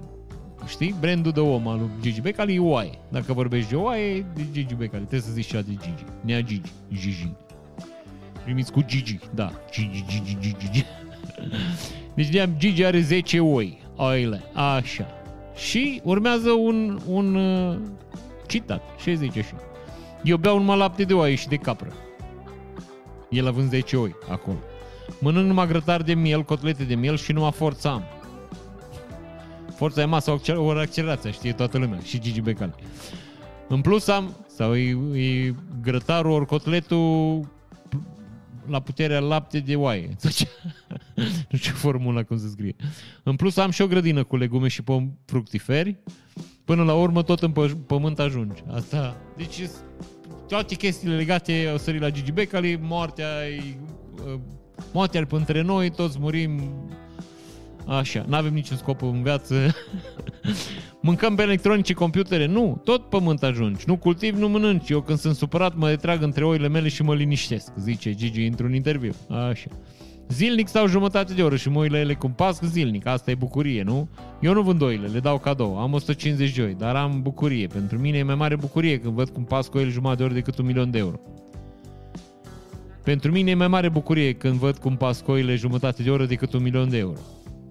[0.68, 3.00] știi, brandul de om al lui Gigi Becali e oaie.
[3.10, 6.72] Dacă vorbești de oaie, de Gigi Becali, trebuie să zici cea de Gigi, nea Gigi,
[6.94, 7.32] Gigi.
[8.44, 10.86] Primiți cu Gigi, da, Gigi, Gigi, Gigi, Gigi.
[12.15, 15.08] Deci de Gigi are 10 oi, oile, așa.
[15.56, 17.78] Și urmează un, un uh,
[18.47, 19.56] citat, și zice așa.
[20.23, 21.93] Eu beau numai lapte de oaie și de capră.
[23.30, 24.58] El având 10 oi acolo.
[25.19, 28.04] Mănânc numai grătar de miel, cotlete de miel și numai forța am.
[29.75, 32.75] Forța e masă, ori accelerația, știe toată lumea, și Gigi Becal.
[33.67, 37.47] În plus am, sau e, e grătarul ori cotletul
[38.67, 40.15] la puterea lapte de oaie.
[41.49, 42.75] nu știu formula cum se scrie.
[43.23, 45.95] În plus am și o grădină cu legume și pom fructiferi.
[46.63, 48.63] Până la urmă tot în pă- pământ ajungi.
[48.71, 49.62] Asta, deci
[50.47, 53.28] toate chestiile legate au sărit la Gigi Becali, moartea
[54.25, 54.39] uh,
[54.93, 56.73] moartea între noi, toți murim
[57.88, 59.56] Așa, nu avem niciun scop în viață.
[61.06, 62.46] Mâncăm pe electronice, computere?
[62.46, 63.84] Nu, tot pământ ajungi.
[63.88, 64.89] Nu cultiv, nu mănânci.
[64.89, 68.74] Eu când sunt supărat mă retrag între oile mele și mă liniștesc, zice Gigi într-un
[68.74, 69.12] interviu.
[69.30, 69.68] Așa.
[70.30, 73.08] Zilnic stau jumătate de oră și mă uit la ele cum pasc zilnic.
[73.08, 74.10] Asta e bucurie, nu?
[74.41, 75.80] Eu nu vând oile, le dau cadou.
[75.80, 77.68] Am 150 de oi, dar am bucurie.
[77.68, 80.58] Pentru mine e mai mare bucurie când văd cum pasc oile jumătate de oră decât
[80.58, 81.20] un milion de euro.
[83.04, 86.54] Pentru mine e mai mare bucurie când văd cum pasc oile jumătate de oră decât
[86.54, 87.20] un milion de euro.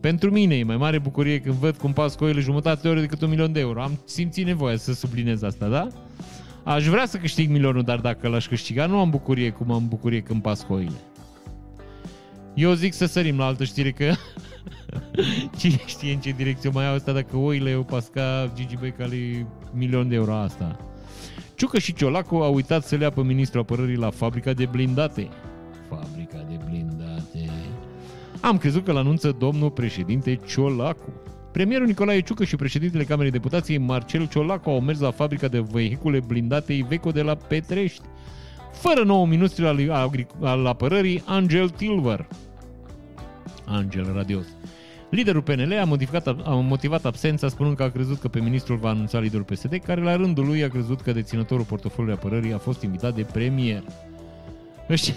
[0.04, 3.22] Pentru mine e mai mare bucurie când văd cum pasc oile jumătate de oră decât
[3.22, 3.82] un milion de euro.
[3.82, 5.88] Am simțit nevoia să sublinez asta, da?
[6.62, 10.20] Aș vrea să câștig milionul, dar dacă l-aș câștiga, nu am bucurie cum am bucurie
[10.20, 11.00] când pasc oile.
[12.54, 14.12] Eu zic să sărim la altă știre că
[15.58, 20.08] cine știe în ce direcție mai au asta dacă oile o pasca Gigi Becali milion
[20.08, 20.76] de euro asta.
[21.54, 25.28] Ciucă și Ciolacu au uitat să le pe ministrul apărării la fabrica de blindate.
[28.44, 28.52] Fabrica de blindate.
[28.52, 31.12] Am crezut că l-anunță domnul președinte Ciolacu.
[31.52, 36.20] Premierul Nicolae Ciucă și președintele Camerei Deputației Marcel Ciolacu au mers la fabrica de vehicule
[36.26, 38.02] blindate Iveco de la Petrești,
[38.72, 39.90] fără nou ministru al,
[40.40, 42.26] al apărării Angel Tilver.
[43.66, 44.46] Angel Radios.
[45.10, 48.88] Liderul PNL a, modificat, a motivat absența spunând că a crezut că pe ministrul va
[48.88, 52.82] anunța liderul PSD, care la rândul lui a crezut că deținătorul portofoliului apărării a fost
[52.82, 53.82] invitat de premier.
[54.90, 55.14] Ăștia,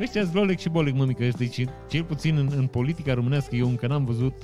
[0.00, 4.04] ăștia Zlolec și Bolec, mămică, deci cel puțin în, în politica românească eu încă n-am
[4.04, 4.34] văzut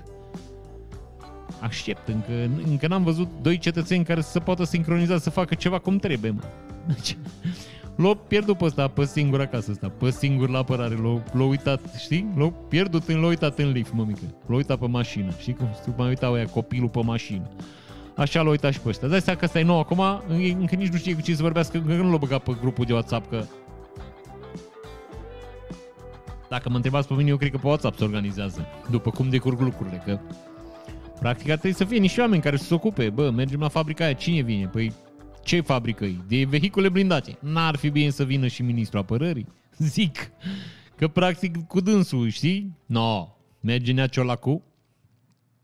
[1.60, 5.78] aștept, încă, încă n-am văzut doi cetățeni care să se poată sincroniza să facă ceva
[5.78, 6.42] cum trebuie, mă.
[6.86, 7.16] Deci,
[7.96, 11.80] l-a pierdut pe ăsta, pe singur acasă ăsta, pe singur la apărare, l-a, l-a uitat,
[11.98, 12.32] știi?
[12.36, 14.34] L-a pierdut, în, l-a uitat în lift, mămică.
[14.46, 15.68] L-a uitat pe mașină, știi cum?
[15.84, 17.48] Tu mai uitau aia copilul pe mașină.
[18.16, 19.06] Așa l-a uitat și pe ăsta.
[19.06, 20.02] Dai seama că ăsta e nou acum,
[20.58, 22.92] încă nici nu știe cu cine să vorbească, încă nu l-a băgat pe grupul de
[22.92, 23.44] WhatsApp, că
[26.52, 29.60] dacă mă întrebați pe mine, eu cred că pe WhatsApp se organizează, după cum decurg
[29.60, 30.18] lucrurile, că
[31.20, 33.10] practic ar trebui să fie niște oameni care să se ocupe.
[33.10, 34.66] Bă, mergem la fabrica aia, cine vine?
[34.66, 34.92] Păi
[35.42, 36.16] ce fabrică e?
[36.28, 37.38] De vehicule blindate.
[37.40, 39.46] N-ar fi bine să vină și ministrul apărării?
[39.94, 40.30] Zic
[40.96, 42.76] că practic cu dânsul, știi?
[42.86, 43.28] No,
[43.60, 44.62] merge Nea Ciolacu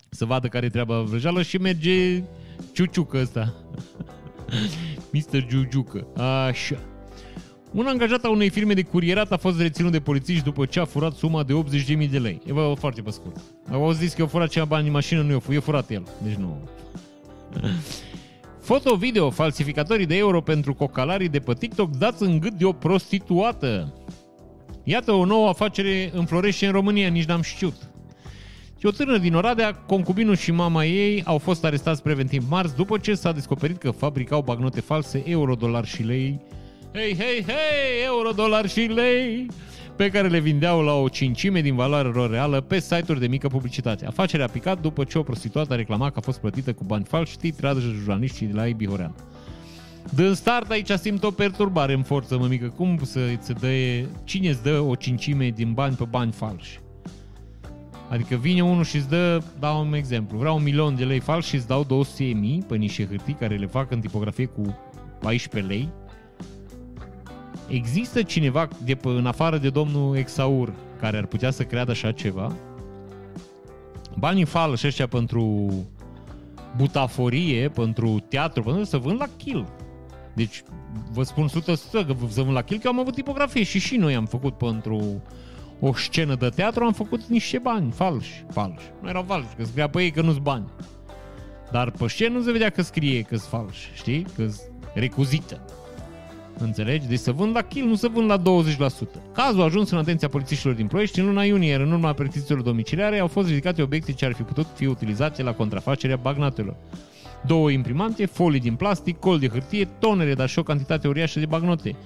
[0.09, 2.23] să vadă care e treaba vrăjeală și merge
[2.73, 3.55] Ciuciucă ăsta.
[5.13, 5.47] Mr.
[5.47, 6.07] Giugiucă.
[6.17, 6.98] Așa.
[7.73, 10.85] Un angajat a unei firme de curierat a fost reținut de polițiști după ce a
[10.85, 11.53] furat suma de
[11.99, 12.41] 80.000 de lei.
[12.47, 13.41] E vă, foarte pe scurt.
[13.71, 16.03] Au zis că eu furat ceva bani în mașină, nu eu, eu furat el.
[16.23, 16.69] Deci nu.
[18.69, 23.95] Foto-video, falsificatorii de euro pentru cocalarii de pe TikTok dați în gât de o prostituată.
[24.85, 27.75] Iată o nouă afacere înflorește în România, nici n-am știut.
[28.79, 32.99] Și o tânără din Oradea, concubinul și mama ei au fost arestați preventiv marți după
[32.99, 36.41] ce s-a descoperit că fabricau bagnote false, euro, dolar și lei.
[36.93, 39.47] Hei, hei, hei, euro, dolar și lei!
[39.97, 43.49] pe care le vindeau la o cincime din valoarea lor reală pe site-uri de mică
[43.49, 44.07] publicitate.
[44.07, 47.05] Afacerea a picat după ce o prostituată a reclamat că a fost plătită cu bani
[47.05, 49.15] falși, titrează jurnaliștii de la Ibi Horean.
[50.15, 52.69] Din start aici simt o perturbare în forță, mămică.
[52.69, 53.69] Cum să îți dă,
[54.25, 56.81] cine îți dă o cincime din bani pe bani falși?
[58.09, 61.49] Adică vine unul și îți dă, dau un exemplu, vreau un milion de lei falși
[61.49, 64.79] și îți dau 200 mii pe niște hârtii care le fac în tipografie cu
[65.21, 65.89] 14 lei
[67.69, 72.13] Există cineva de pe, în afară de domnul Exaur care ar putea să creadă așa
[72.13, 72.53] ceva?
[74.19, 75.71] Banii falși ăștia pentru
[76.77, 79.67] butaforie, pentru teatru, pentru să vând la kill.
[80.35, 80.63] Deci,
[81.13, 81.51] vă spun 100%
[81.91, 85.23] că să vând la kill, că am avut tipografie și și noi am făcut pentru
[85.81, 88.85] o scenă de teatru, am făcut niște bani falși, falși.
[89.03, 90.71] Nu erau falși, că scria pe ei că nu-s bani.
[91.71, 94.27] Dar pe scenă nu se vedea că scrie că sunt falși, știi?
[94.37, 94.49] că
[94.95, 95.61] recuzită.
[96.61, 97.07] Înțelegi?
[97.07, 98.43] Deci să vând la kill, nu să vând la 20%.
[99.33, 102.63] Cazul a ajuns în atenția polițiștilor din Ploiești în luna iunie, iar în urma perchezițiilor
[102.63, 106.77] domiciliare au fost ridicate obiecte ce ar fi putut fi utilizate la contrafacerea bagnatelor.
[107.47, 111.47] Două imprimante, folii din plastic, col de hârtie, tonere, dar și o cantitate uriașă de
[111.47, 111.97] bagnote.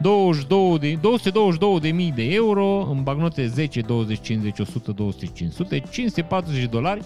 [0.00, 5.82] 22 de, 222 de mii de euro în bagnote 10, 20, 50, 100, 200, 500,
[5.90, 7.02] 540 de dolari,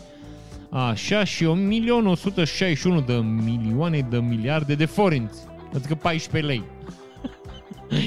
[0.71, 5.39] așa și 1.161 de milioane de miliarde de forinți,
[5.75, 6.65] adică 14 lei.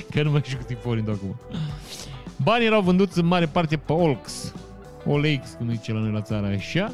[0.12, 1.39] Că nu mai știu cât e forint acum.
[2.43, 4.54] Banii erau vânduți în mare parte pe Olx.
[5.06, 6.93] OLX, cum zice la noi la țară, așa.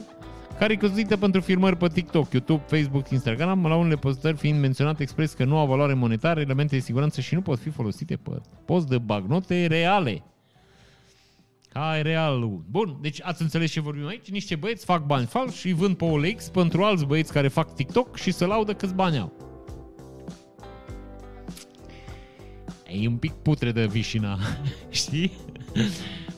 [0.59, 4.99] Care e căzuită pentru filmări pe TikTok, YouTube, Facebook, Instagram, la unele postări fiind menționat
[4.99, 8.41] expres că nu au valoare monetară, elemente de siguranță și nu pot fi folosite pe
[8.65, 10.23] post de bagnote reale.
[11.73, 12.63] Hai, real.
[12.69, 14.29] Bun, deci ați înțeles ce vorbim aici?
[14.29, 17.75] Niște băieți fac bani falși și îi vând pe OLX pentru alți băieți care fac
[17.75, 19.44] TikTok și să laudă câți bani au.
[22.87, 24.37] E un pic putre de vișina,
[24.89, 25.31] știi?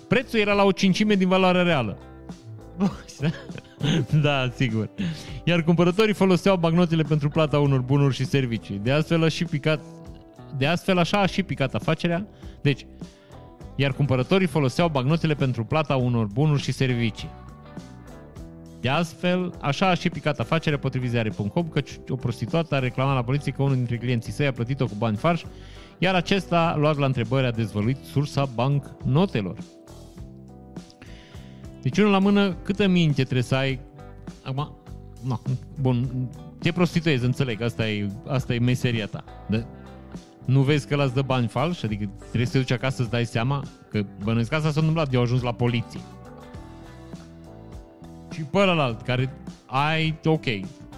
[0.07, 1.97] Prețul era la o cincime din valoarea reală.
[4.21, 4.89] da, sigur.
[5.43, 8.79] Iar cumpărătorii foloseau bagnotele pentru plata unor bunuri și servicii.
[8.83, 9.81] De astfel, a și picat,
[10.57, 12.27] de astfel așa a și picat afacerea.
[12.61, 12.85] Deci,
[13.75, 17.29] iar cumpărătorii foloseau bagnotele pentru plata unor bunuri și servicii.
[18.81, 23.23] De astfel, așa a și picat afacerea potrivit ziare.com, căci o prostituată a reclamat la
[23.23, 25.45] poliție că unul dintre clienții săi a plătit-o cu bani farși,
[25.97, 29.57] iar acesta, luat la întrebări, a dezvăluit sursa banc notelor.
[31.81, 33.79] Deci unul la mână, câtă minte trebuie să ai...
[34.43, 34.75] Acum,
[35.23, 35.39] no,
[35.81, 36.29] bun,
[36.59, 39.23] te prostituezi, înțeleg, asta e, asta e meseria ta.
[39.49, 39.65] De,
[40.45, 41.85] nu vezi că l-ați dă bani falși?
[41.85, 45.13] Adică trebuie să te duci acasă să dai seama că bănuiesc că asta s-a întâmplat,
[45.13, 45.99] eu ajuns la poliție.
[48.33, 49.33] Și pe ălalt, care
[49.65, 50.45] ai, ok,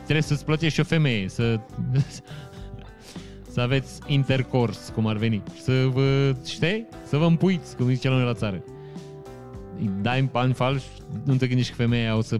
[0.03, 1.59] trebuie să-ți plătești și o femeie, să,
[3.59, 8.15] să aveți intercors, cum ar veni, să vă, știi, să vă împuiți, cum zice la
[8.15, 8.63] noi la țară
[9.79, 10.85] îi dai bani falși,
[11.23, 12.39] nu te gândești că femeia o să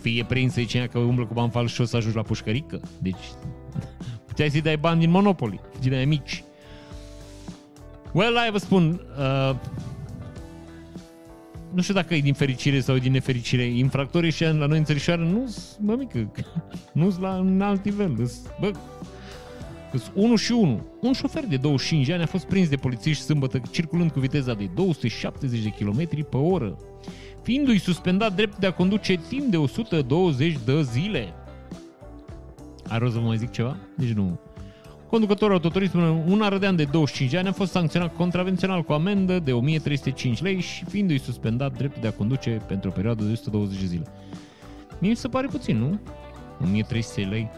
[0.00, 2.80] fie prinsă aici că umblă cu bani falși și o să ajungi la pușcărică.
[2.98, 3.24] Deci
[4.26, 6.44] puteai să-i dai bani din Monopoly, din aia mici.
[8.12, 9.56] Well, hai vă spun, uh,
[11.74, 15.22] nu știu dacă e din fericire sau din nefericire, infractorii și la noi în țărișoară
[15.22, 16.30] nu sunt, mică,
[16.92, 18.30] nu sunt la un alt nivel.
[18.60, 18.70] Bă,
[19.98, 20.80] sunt 1 și 1.
[21.00, 24.54] Un șofer de 25 de ani a fost prins de polițiști sâmbătă circulând cu viteza
[24.54, 26.76] de 270 de km pe oră,
[27.42, 31.34] fiindu-i suspendat drept de a conduce timp de 120 de zile.
[32.88, 33.76] Are rost să vă mai zic ceva?
[33.96, 34.40] Deci nu.
[35.10, 39.52] Conducătorul autoturismului, un arădean de 25 de ani, a fost sancționat contravențional cu amendă de
[39.52, 43.86] 1305 lei și fiindu-i suspendat drept de a conduce pentru o perioadă de 120 de
[43.86, 44.06] zile.
[44.98, 46.00] Mie mi se pare puțin, nu?
[46.62, 47.50] 1300 lei.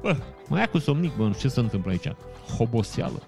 [0.00, 0.16] Bă,
[0.48, 2.12] mai ia cu somnic, bă, ce se întâmplă aici?
[2.56, 3.22] Hoboseală.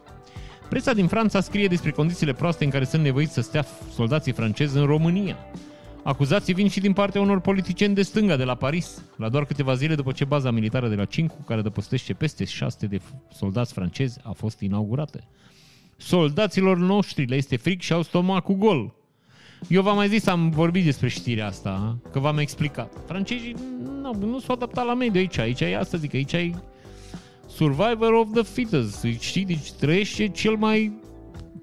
[0.68, 4.76] Presa din Franța scrie despre condițiile proaste în care sunt nevoiți să stea soldații francezi
[4.76, 5.36] în România.
[6.02, 9.74] Acuzații vin și din partea unor politicieni de stânga de la Paris, la doar câteva
[9.74, 13.00] zile după ce baza militară de la Cincu, care dăpostește peste 600 de
[13.32, 15.24] soldați francezi, a fost inaugurată.
[15.96, 18.94] Soldaților noștri le este fric și au stomacul gol.
[19.68, 22.92] Eu v-am mai zis, am vorbit despre știrea asta, că v-am explicat.
[23.06, 23.56] Francezii
[24.02, 25.38] nu, nu s-au adaptat la mediu aici.
[25.38, 26.50] Aici e asta, zic, aici e
[27.48, 29.06] survivor of the fittest.
[29.18, 31.00] Știi, deci trăiește cel mai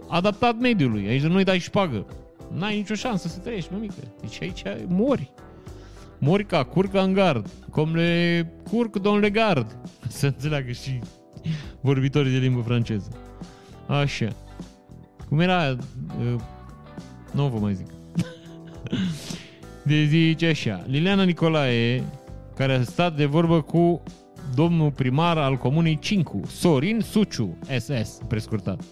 [0.08, 1.08] adaptat mediului.
[1.08, 2.06] Aici nu-i dai șpagă.
[2.52, 3.94] N-ai nicio șansă să trăiești, mă mică.
[4.22, 5.32] Deci aici mori.
[6.18, 7.50] Mori ca curca în gard.
[7.70, 9.78] Cum le curc, domnule gard.
[10.08, 11.00] Să înțeleagă și
[11.82, 13.12] vorbitorii de limbă franceză.
[13.88, 14.28] Așa.
[15.30, 15.78] Cum era
[16.20, 16.36] uh,
[17.34, 17.88] nu vă mai zic.
[19.84, 22.04] De zice așa, Liliana Nicolae,
[22.56, 24.04] care a stat de vorbă cu
[24.56, 28.84] domnul primar al comunei Cincu, Sorin Suciu, SS, prescurtat.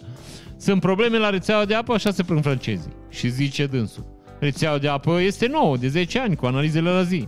[0.58, 2.93] Sunt probleme la rețeaua de apă, așa se plâng francezii.
[3.10, 4.06] Și zice dânsul.
[4.39, 7.27] Rețeaua de apă este nouă, de 10 ani, cu analizele la zi.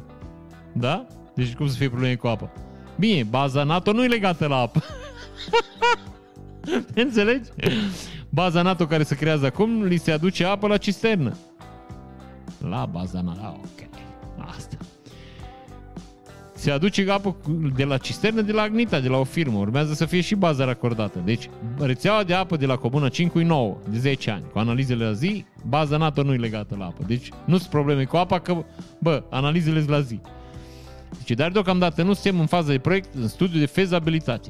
[0.73, 1.05] Da?
[1.35, 2.51] Deci cum să fie probleme cu apă?
[2.99, 4.83] Bine, baza NATO nu e legată la apă.
[7.03, 7.49] Înțelegi?
[8.33, 11.37] Baza NATO care se creează acum, li se aduce apă la cisternă.
[12.69, 13.39] La baza NATO.
[13.41, 13.89] Ah, ok.
[14.47, 14.77] Asta.
[16.53, 17.35] Se aduce apă
[17.75, 19.57] de la cisternă de la Agnita, de la o firmă.
[19.57, 21.21] Urmează să fie și baza racordată.
[21.25, 24.43] Deci, rețeaua de apă de la Comuna 5 e nouă, de 10 ani.
[24.51, 27.03] Cu analizele la zi, baza NATO nu e legată la apă.
[27.07, 28.65] Deci, nu sunt probleme cu apa, că,
[28.99, 30.19] bă, analizele sunt la zi.
[31.17, 34.49] Deci, dar deocamdată nu suntem în fază de proiect, în studiu de fezabilitate.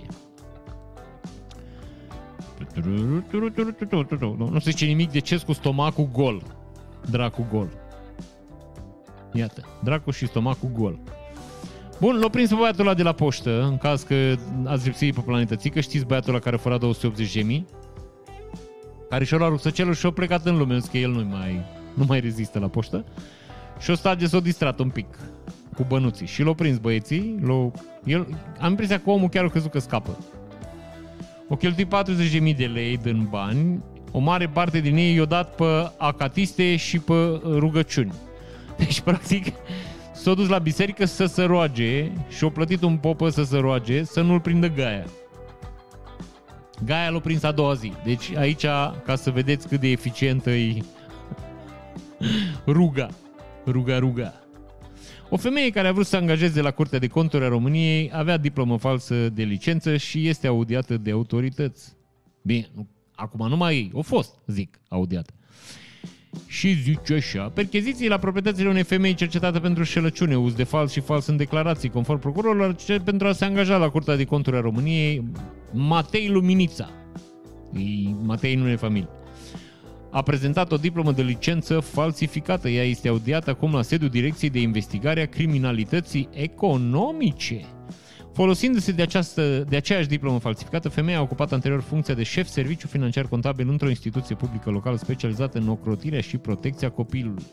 [4.52, 6.42] Nu se zice nimic de ce cu stomacul gol.
[7.10, 7.68] Dracu gol.
[9.34, 11.00] Iată, dracu și stomacul gol.
[12.00, 15.22] Bun, l-a prins pe băiatul ăla de la poștă, în caz că ați lipsit pe
[15.22, 17.66] planetății, că știți băiatul ăla care fura 280 de mii,
[19.10, 22.60] care și-a luat rucsăcelul și-a plecat în lume, că el nu mai, nu mai rezistă
[22.60, 23.06] la poștă,
[23.80, 25.08] și o stat de s-o distrat un pic
[25.76, 26.28] cu bănuții.
[26.28, 27.74] Și l-au prins băieții, l-au...
[28.04, 28.28] El,
[28.60, 30.18] am impresia că omul chiar a crezut că scapă.
[31.50, 35.92] O cheltui 40.000 de lei din bani, o mare parte din ei i-o dat pe
[35.98, 38.14] acatiste și pe rugăciuni.
[38.78, 39.46] Deci, practic,
[40.14, 44.04] s-a dus la biserică să se roage și a plătit un popă să se roage
[44.04, 45.06] să nu-l prindă Gaia.
[46.86, 47.94] Gaia l-a prins a doua zi.
[48.04, 48.66] Deci aici,
[49.06, 50.78] ca să vedeți cât de eficientă e
[52.66, 53.08] ruga.
[53.66, 54.43] Ruga, ruga.
[55.34, 58.78] O femeie care a vrut să angajeze la Curtea de Conturi a României avea diplomă
[58.78, 61.96] falsă de licență și este audiată de autorități.
[62.42, 62.70] Bine,
[63.16, 65.34] Acum nu mai o fost, zic, audiată.
[66.48, 71.00] Și zice așa, percheziții la proprietățile unei femei cercetată pentru șelăciune, uz de fals și
[71.00, 75.24] fals în declarații, conform procurorilor, pentru a se angaja la Curtea de Conturi a României,
[75.72, 76.90] Matei Luminița.
[77.74, 79.10] E Matei nu e familie
[80.14, 82.70] a prezentat o diplomă de licență falsificată.
[82.70, 87.66] Ea este audiată acum la sediul Direcției de Investigare a Criminalității Economice.
[88.34, 92.88] Folosindu-se de, această, de aceeași diplomă falsificată, femeia a ocupat anterior funcția de șef serviciu
[92.88, 97.44] financiar contabil într-o instituție publică locală specializată în ocrotirea și protecția copilului.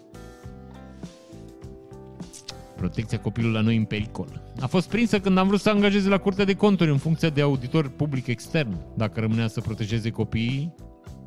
[2.76, 4.42] Protecția copilului la noi în pericol.
[4.60, 7.40] A fost prinsă când am vrut să angajeze la Curtea de Conturi în funcția de
[7.40, 8.76] auditor public extern.
[8.96, 10.74] Dacă rămânea să protejeze copiii,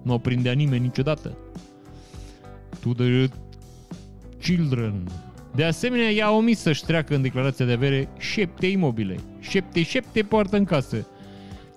[0.03, 1.37] nu o prindea nimeni niciodată.
[2.79, 3.27] To the
[4.41, 5.07] children.
[5.55, 9.15] De asemenea, ea a omis să-și treacă în declarația de avere șapte imobile.
[9.39, 11.07] Șapte, șapte poartă în casă.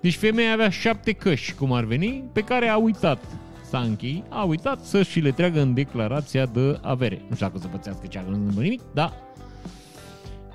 [0.01, 3.23] Deci femeia avea șapte căși, cum ar veni, pe care a uitat
[3.69, 7.21] Sanchi a uitat să și le treagă în declarația de avere.
[7.29, 9.13] Nu știu dacă o să pățească cea că nu nimic, da.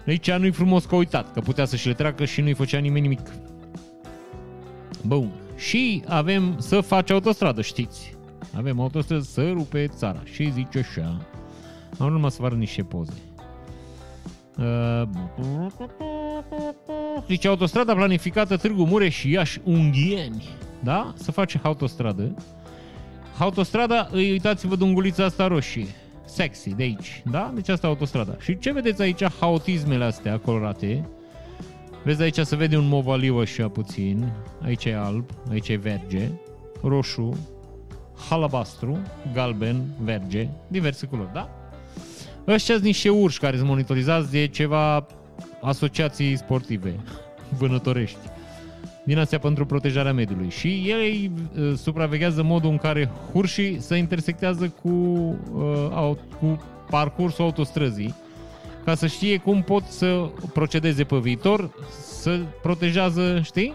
[0.07, 2.79] Aici nu-i frumos că a uitat, că putea să și le treacă și nu-i făcea
[2.79, 3.33] nimeni nimic.
[5.07, 5.41] Bun.
[5.68, 8.14] Și avem să faci autostradă, știți.
[8.56, 10.22] Avem autostradă să rupe țara.
[10.24, 11.26] Și zice așa.
[11.98, 13.12] Am urmă să vă arăt niște poze.
[14.58, 15.02] Uh,
[17.26, 20.48] zice autostrada planificată Târgu Mureș, Iași, Unghieni.
[20.80, 21.12] Da?
[21.16, 22.34] Să face autostradă.
[23.38, 25.86] Autostrada, îi uitați-vă dungulița asta roșie.
[26.24, 27.22] Sexy, de aici.
[27.30, 27.50] Da?
[27.54, 28.36] Deci asta e autostrada.
[28.40, 29.24] Și ce vedeți aici?
[29.40, 31.08] Haotismele astea colorate.
[32.05, 34.32] Vezi aici să vede un movaliu așa puțin.
[34.62, 36.28] Aici e alb, aici e verge,
[36.82, 37.38] roșu,
[38.28, 38.98] halabastru,
[39.32, 41.50] galben, verge, diverse culori, da?
[42.46, 45.07] Ăștia sunt niște urși care sunt monitorizați de ceva
[45.61, 46.94] asociații sportive,
[47.59, 48.18] vânătorești,
[49.05, 50.50] din astea pentru protejarea mediului.
[50.50, 58.14] Și ei uh, supraveghează modul în care urșii se intersectează cu, uh, cu parcursul autostrăzii
[58.85, 63.74] ca să știe cum pot să procedeze pe viitor, să protejează, știi?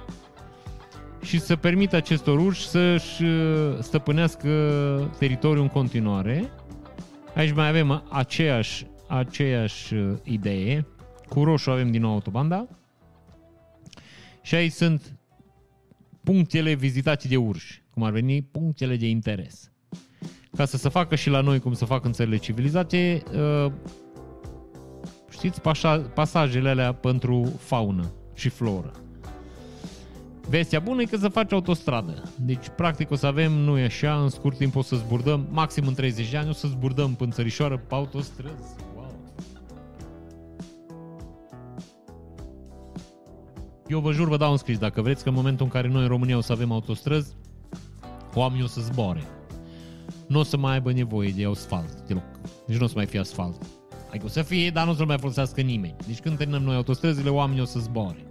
[1.22, 4.50] Și să permită acestor urși să-și uh, stăpânească
[5.18, 6.50] teritoriul în continuare.
[7.36, 10.86] Aici mai avem aceeași, aceeași uh, idee.
[11.30, 12.68] Cu roșu avem din nou autobanda.
[14.42, 15.18] Și aici sunt
[16.24, 19.72] punctele vizitate de urși, cum ar veni punctele de interes.
[20.56, 23.24] Ca să se facă și la noi cum să fac în țările civilizate,
[23.66, 23.72] uh,
[25.38, 28.92] Știți, pașa, pasajele alea pentru faună și floră.
[30.50, 32.24] Vestea bună e că să faci autostradă.
[32.36, 35.88] Deci, practic, o să avem, nu e așa, în scurt timp o să zburdăm, maxim
[35.88, 38.76] în 30 de ani, o să zburdăm până țărișoară pe autostrăzi.
[38.96, 39.16] Wow.
[43.88, 46.02] Eu vă jur, vă dau un scris, dacă vreți că în momentul în care noi
[46.02, 47.34] în România o să avem autostrăzi,
[48.34, 49.24] oamenii o să zboare.
[50.28, 52.40] Nu o să mai aibă nevoie de asfalt deloc.
[52.68, 53.77] Deci nu o să mai fie asfalt.
[54.10, 55.96] Adică o să fie, dar nu o să mai folosească nimeni.
[56.08, 58.26] Deci când terminăm noi autostrăzile, oamenii o să zboare.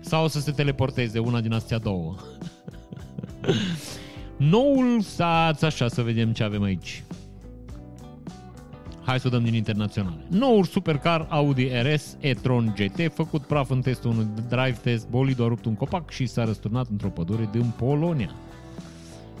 [0.00, 2.14] Sau o să se teleporteze, una din astea două.
[4.36, 7.02] Noul sat, așa să vedem ce avem aici.
[9.08, 10.24] Hai să o dăm din internaționale.
[10.28, 15.48] Noul supercar Audi RS e-tron GT, făcut praf în testul unui drive test, bolidul a
[15.48, 18.30] rupt un copac și s-a răsturnat într-o pădure din Polonia.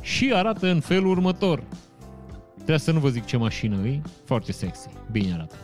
[0.00, 1.62] Și arată în felul următor.
[2.68, 5.54] Trebuie să nu vă zic ce mașină e, foarte sexy, bine arată.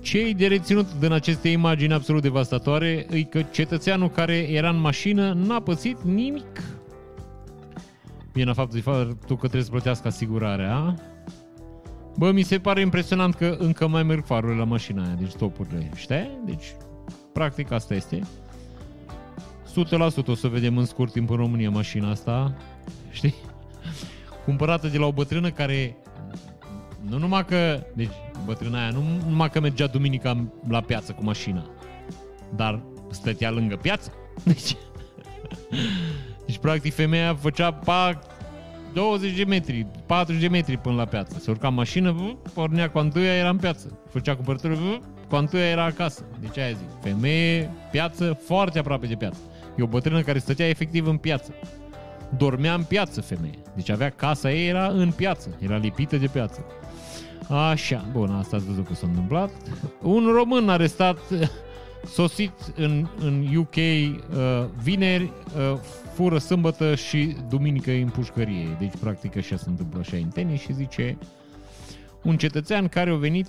[0.00, 5.32] Ce de reținut din aceste imagini absolut devastatoare e că cetățeanul care era în mașină
[5.32, 6.62] n-a pățit nimic.
[8.32, 10.94] Bine, a faptul de faptul că trebuie să plătească asigurarea.
[12.16, 15.90] Bă, mi se pare impresionant că încă mai merg farurile la mașina aia, deci topurile,
[15.94, 16.30] știi?
[16.44, 16.74] Deci,
[17.32, 18.20] practic asta este.
[20.24, 22.54] 100% o să vedem în scurt timp în România mașina asta,
[23.10, 23.34] știi?
[24.44, 25.96] Cumpărată de la o bătrână care
[27.08, 28.10] nu numai că, deci
[28.44, 31.70] bătrâna aia nu numai că mergea duminica la piață cu mașina,
[32.56, 34.12] dar stătea lângă piață.
[34.44, 34.76] Deci,
[36.46, 38.18] deci practic femeia făcea pa
[38.92, 41.38] 20 de metri, 40 de metri până la piață.
[41.38, 43.98] Se urca în mașină, pornea cu antuia, era în piață.
[44.10, 46.24] Făcea cumpărături, cu antuia era acasă.
[46.40, 49.38] Deci aia zic, femeie, piață, foarte aproape de piață.
[49.76, 51.54] E o bătrână care stătea efectiv în piață
[52.36, 53.58] dormea în piață femeie.
[53.74, 56.64] Deci avea casa ei, era în piață, era lipită de piață.
[57.48, 59.50] Așa, bun, asta ați văzut că s-a întâmplat.
[60.02, 61.18] Un român arestat,
[62.06, 64.18] sosit în, în UK uh,
[64.82, 65.78] vineri, uh,
[66.14, 68.76] fură sâmbătă și duminică în pușcărie.
[68.78, 71.18] Deci, practic, așa se întâmplă așa în tenis și zice
[72.22, 73.46] un cetățean care a venit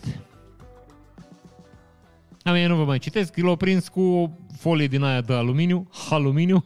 [2.44, 6.66] a mea nu vă mai citesc, l-a prins cu folie din aia de aluminiu, aluminiu,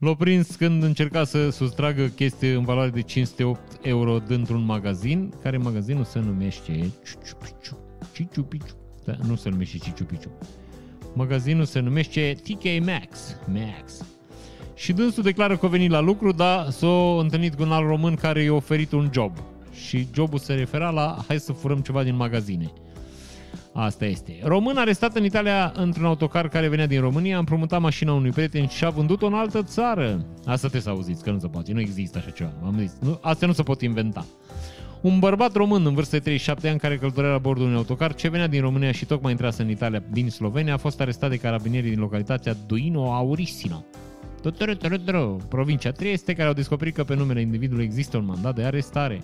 [0.00, 5.56] L-a prins când încerca să sustragă chestii în valoare de 508 euro dintr-un magazin, care
[5.56, 6.90] magazinul se numește
[8.12, 8.76] Ciciu Piciu.
[9.04, 10.30] Da, nu se numește Ciciu Piciu.
[11.14, 13.36] Magazinul se numește TK Maxx.
[13.46, 14.04] Max.
[14.74, 18.14] Și dânsul declară că a venit la lucru, dar s-a întâlnit cu un alt român
[18.14, 19.32] care i-a oferit un job.
[19.72, 22.72] Și jobul se refera la hai să furăm ceva din magazine.
[23.72, 24.38] Asta este.
[24.42, 28.66] Român arestat în Italia într-un autocar care venea din România, a împrumutat mașina unui prieten
[28.66, 30.26] și a vândut-o în altă țară.
[30.38, 31.72] Asta trebuie să auziți, că nu se poate.
[31.72, 32.52] Nu există așa ceva.
[32.64, 32.96] Am zis.
[33.00, 34.24] Nu, astea nu se pot inventa.
[35.00, 38.28] Un bărbat român în vârstă de 37 ani care călătorea la bordul unui autocar ce
[38.28, 41.90] venea din România și tocmai intrase în Italia din Slovenia a fost arestat de carabinierii
[41.90, 43.84] din localitatea Duino Aurisino.
[45.48, 49.22] Provincia Trieste, care au descoperit că pe numele individului există un mandat de arestare.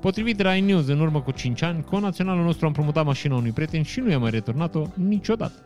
[0.00, 3.82] Potrivit Rai News, în urmă cu 5 ani, naționalul nostru a împrumutat mașina unui prieten
[3.82, 5.62] și nu i-a mai returnat-o niciodată.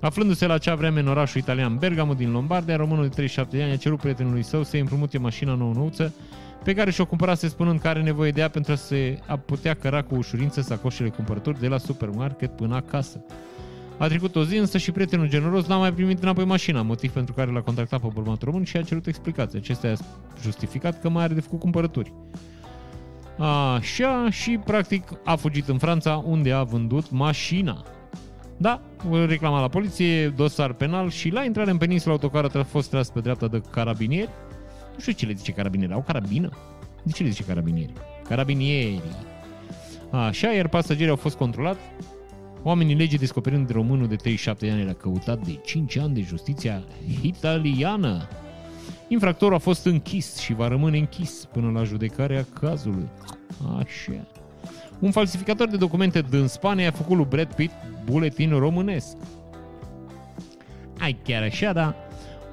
[0.00, 3.72] Aflându-se la acea vreme în orașul italian Bergamo din Lombardia, românul de 37 de ani
[3.72, 6.14] a cerut prietenului său să-i împrumute mașina nouă nouță
[6.64, 9.74] pe care și-o cumpărase spunând că are nevoie de ea pentru a se a putea
[9.74, 13.24] căra cu ușurință sacoșele cumpărături de la supermarket până acasă.
[13.98, 17.34] A trecut o zi, însă și prietenul generos n-a mai primit înapoi mașina, motiv pentru
[17.34, 19.58] care l-a contactat pe bărbatul român și a cerut explicații.
[19.58, 19.94] Acesta a
[20.42, 22.12] justificat că mai are de făcut cumpărături.
[23.38, 27.84] Așa, și practic a fugit în Franța, unde a vândut mașina.
[28.56, 28.80] Da,
[29.26, 33.20] reclama la poliție, dosar penal și la intrare în peninsula autocar a fost tras pe
[33.20, 34.30] dreapta de carabinieri.
[34.94, 36.50] Nu știu ce le zice carabinieri, au carabină?
[37.02, 37.92] De ce le zice carabinieri?
[38.28, 39.02] Carabinieri.
[40.10, 41.80] Așa, iar pasagerii au fost controlați.
[42.62, 46.82] Oamenii legii descoperind românul de 37 de ani l-a căutat de 5 ani de justiția
[47.22, 48.28] italiană.
[49.08, 53.08] Infractorul a fost închis și va rămâne închis până la judecarea cazului.
[53.78, 54.26] Așa.
[54.98, 57.72] Un falsificator de documente din Spania a făcut lui Brad Pitt
[58.04, 59.16] buletin românesc.
[60.98, 61.94] Ai chiar așa, da?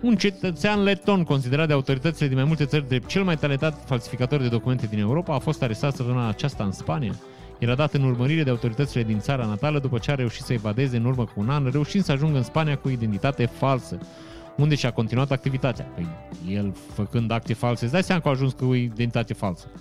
[0.01, 4.41] Un cetățean leton considerat de autoritățile din mai multe țări drept cel mai talentat falsificator
[4.41, 7.16] de documente din Europa a fost arestat săptămâna aceasta în Spania.
[7.60, 10.97] Era dat în urmărire de autoritățile din țara natală după ce a reușit să evadeze
[10.97, 13.97] în urmă cu un an, reușind să ajungă în Spania cu identitate falsă
[14.58, 15.86] unde și-a continuat activitatea.
[15.86, 16.08] Păi
[16.49, 19.72] el făcând acte false, îți dai seama că a ajuns cu identitate falsă.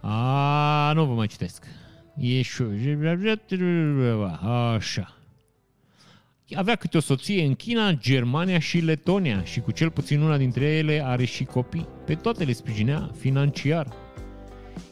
[0.00, 1.64] A, nu vă mai citesc.
[2.16, 2.42] E
[4.74, 5.14] Așa.
[6.54, 10.64] Avea câte o soție în China, Germania și Letonia și cu cel puțin una dintre
[10.64, 11.88] ele are și copii.
[12.06, 13.92] Pe toate le sprijinea financiar.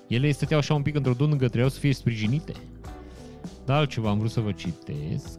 [0.08, 2.52] Ele stăteau așa un pic într-o dungă, trebuiau să fie sprijinite.
[3.64, 5.38] Dar altceva am vrut să vă citesc.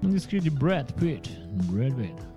[0.00, 1.28] Îmi scrie de Brad Pitt.
[1.72, 2.27] Brad Pitt.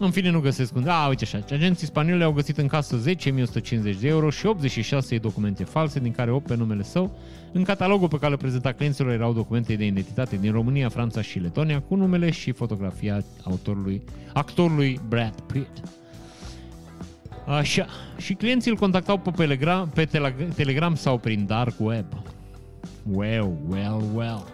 [0.00, 0.90] În fine, nu găsesc unde.
[0.90, 1.40] A, uite așa.
[1.52, 6.30] Agenții spanioli au găsit în casă 10.150 de euro și 86 documente false, din care
[6.30, 7.18] 8 pe numele său.
[7.52, 11.38] În catalogul pe care îl prezenta clienților erau documente de identitate din România, Franța și
[11.38, 15.82] Letonia, cu numele și fotografia autorului, actorului Brad Pitt.
[17.46, 17.86] Așa.
[18.16, 20.04] Și clienții îl contactau pe Telegram, pe
[20.54, 22.06] Telegram sau prin Dark Web.
[23.12, 24.44] Well, well, well.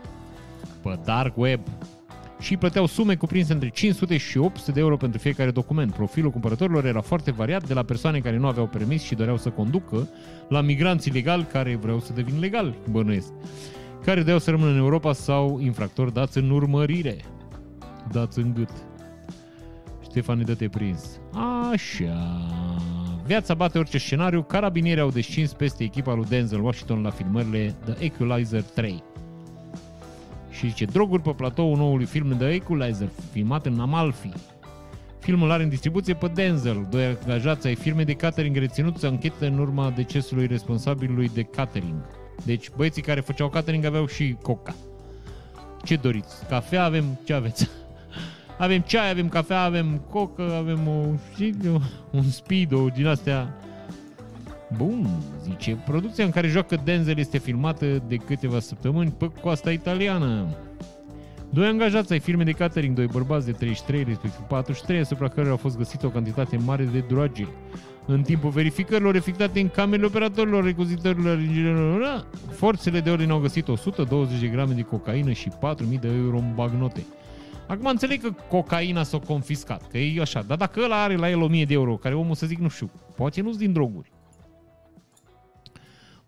[0.83, 1.61] Pe Dark Web
[2.45, 5.93] și plăteau sume cuprinse între 500 și 800 de euro pentru fiecare document.
[5.93, 9.51] Profilul cumpărătorilor era foarte variat, de la persoane care nu aveau permis și doreau să
[9.51, 10.09] conducă,
[10.49, 13.33] la migranți ilegali care vreau să devină legali, bănuiesc,
[14.05, 17.17] care doreau să rămână în Europa sau infractori dați în urmărire,
[18.13, 18.71] dați în gât.
[20.03, 21.21] Ștefan ne dă prins.
[21.73, 22.47] Așa.
[23.27, 28.05] Viața bate orice scenariu, carabinierii au descins peste echipa lui Denzel Washington la filmările The
[28.05, 29.03] Equalizer 3
[30.55, 34.29] și zice droguri pe platoul noului film The Equalizer, filmat în Amalfi.
[35.19, 39.47] Filmul are în distribuție pe Denzel, doi angajați ai firmei de catering reținuți să închetă
[39.47, 41.95] în urma decesului responsabilului de catering.
[42.45, 44.75] Deci băieții care făceau catering aveau și coca.
[45.85, 46.47] Ce doriți?
[46.49, 47.05] Cafea avem?
[47.25, 47.69] Ce aveți?
[48.59, 51.05] Avem ceai, avem cafea, avem cocă, avem o,
[52.11, 53.55] un speedo din astea
[54.77, 55.09] Bun,
[55.43, 60.47] zice, producția în care joacă Denzel este filmată de câteva săptămâni pe coasta italiană.
[61.51, 65.57] Doi angajați ai firmei de catering, doi bărbați de 33, respectiv 43, asupra cărora au
[65.57, 67.47] fost găsite o cantitate mare de droge.
[68.07, 74.41] În timpul verificărilor efectuate în camerele operatorilor, recuzitorilor, inginerilor, forțele de ordine au găsit 120
[74.41, 77.05] de grame de cocaină și 4.000 de euro în bagnote.
[77.67, 81.41] Acum înțeleg că cocaina s-a confiscat, că e așa, dar dacă ăla are la el
[81.41, 84.13] 1000 de euro, care omul să zic, nu știu, poate nu-s din droguri.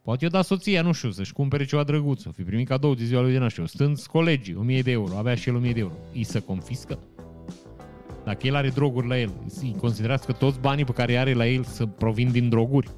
[0.06, 3.04] Poate i-o da soția, nu știu, să-și cumpere ceva drăguț, o fi primit cadou de
[3.04, 3.66] ziua lui de naștere.
[3.66, 5.92] Stând colegii, 1000 de euro, avea și el 1000 de euro.
[6.12, 6.98] Îi să confiscă?
[8.24, 11.46] Dacă el are droguri la el, îi considerați că toți banii pe care are la
[11.46, 12.90] el să provin din droguri?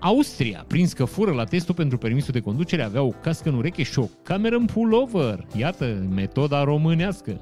[0.00, 3.82] Austria, prins că fură la testul pentru permisul de conducere, avea o cască în ureche
[3.82, 5.46] și o cameră în pullover.
[5.56, 7.40] Iată, metoda românească.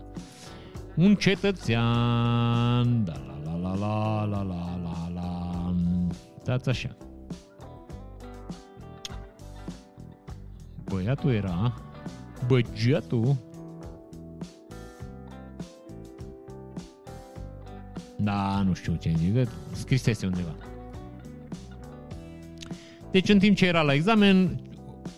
[0.97, 3.13] Un cetățean, da
[3.45, 5.75] la la la la la la la la,
[6.45, 6.97] dați așa.
[10.89, 11.75] Băiatul era,
[12.47, 13.37] băgiatul,
[18.21, 20.55] Da, nu știu ce zic, scrisese undeva.
[23.11, 24.61] Deci în timp ce era la examen,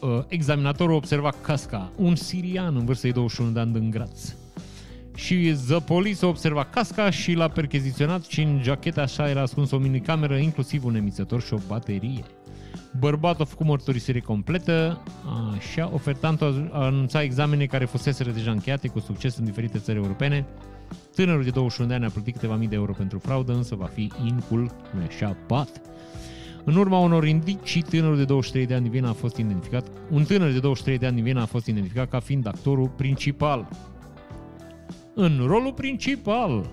[0.00, 4.34] uh, examinatorul observa casca, un sirian în vârstă de 21 de ani din Graț.
[5.14, 9.78] Și zăpoli să observa casca și l-a percheziționat și în jacheta așa era ascuns o
[9.78, 12.24] minicameră, inclusiv un emițător și o baterie.
[12.98, 15.02] Bărbatul a făcut mărturisire completă,
[15.56, 20.46] așa, ofertantul a anunțat examene care fusese deja încheiate cu succes în diferite țări europene.
[21.14, 23.86] Tânărul de 21 de ani a plătit câteva mii de euro pentru fraudă, însă va
[23.86, 25.80] fi incul, nu așa, pat.
[26.64, 30.24] În urma unor indicii, tânărul de 23 de ani din Viena a fost identificat, un
[30.24, 33.68] tânăr de 23 de ani din Viena a fost identificat ca fiind actorul principal.
[35.14, 36.70] În rolul principal,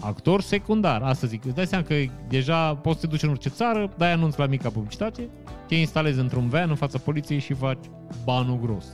[0.00, 1.02] actor secundar.
[1.02, 1.94] Asta zic, îți dai seama că
[2.28, 5.28] deja poți să te duci în orice țară, dai anunț la mica publicitate,
[5.68, 7.84] te instalezi într-un van în fața poliției și faci
[8.24, 8.84] banul gros.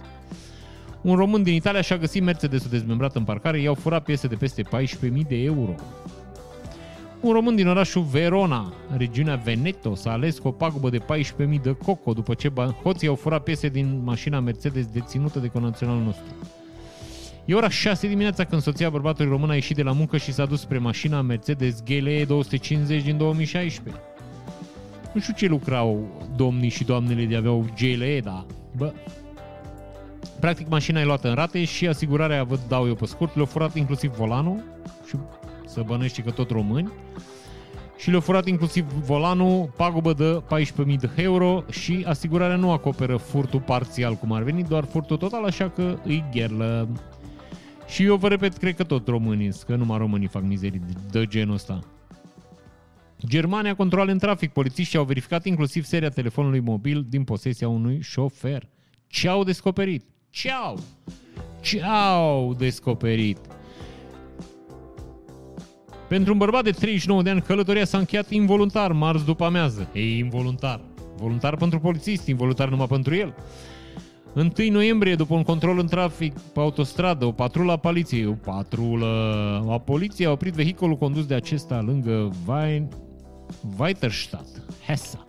[1.00, 4.62] Un român din Italia și-a găsit Mercedes-ul dezmembrat în parcare, i-au furat piese de peste
[4.62, 4.68] 14.000
[5.28, 5.74] de euro.
[7.20, 11.76] Un român din orașul Verona, regiunea Veneto, s-a ales cu o pagubă de 14.000 de
[11.84, 16.24] coco după ce hoții au furat piese din mașina Mercedes deținută de conaționalul nostru.
[17.44, 20.44] E ora 6 dimineața când soția bărbatului român a ieșit de la muncă și s-a
[20.44, 24.02] dus spre mașina Mercedes GLE 250 din 2016.
[25.12, 28.92] Nu știu ce lucrau domnii și doamnele de aveau GLE, dar, bă,
[30.40, 33.76] Practic, mașina e luată în rate și asigurarea, vă dau eu pe scurt, le-au furat
[33.76, 34.62] inclusiv volanul
[35.06, 35.16] și
[35.66, 36.92] să bănești că tot români
[37.96, 40.42] și le-au furat inclusiv volanul, pagubă de
[40.86, 45.44] 14.000 de euro și asigurarea nu acoperă furtul parțial cum ar veni, doar furtul total,
[45.44, 46.88] așa că îi gherlă.
[47.92, 50.80] Și eu vă repet, cred că tot românii, că numai românii fac mizerii
[51.10, 51.80] de genul ăsta.
[53.26, 54.52] Germania controle în trafic.
[54.52, 58.68] Polițiștii au verificat inclusiv seria telefonului mobil din posesia unui șofer.
[59.06, 60.04] Ce au descoperit?
[60.30, 60.80] Ce-au?
[61.60, 63.38] Ce-au descoperit?
[66.08, 69.88] Pentru un bărbat de 39 de ani, călătoria s-a încheiat involuntar, marți după amiază.
[69.92, 70.80] E involuntar.
[71.16, 73.34] Voluntar pentru polițist, involuntar numai pentru el.
[74.34, 79.06] 1 noiembrie, după un control în trafic pe autostradă, o patrulă a poliției, o patrulă
[79.70, 82.88] a poliției a oprit vehiculul condus de acesta lângă Wein,
[83.78, 85.24] Weiterstadt, Hessa,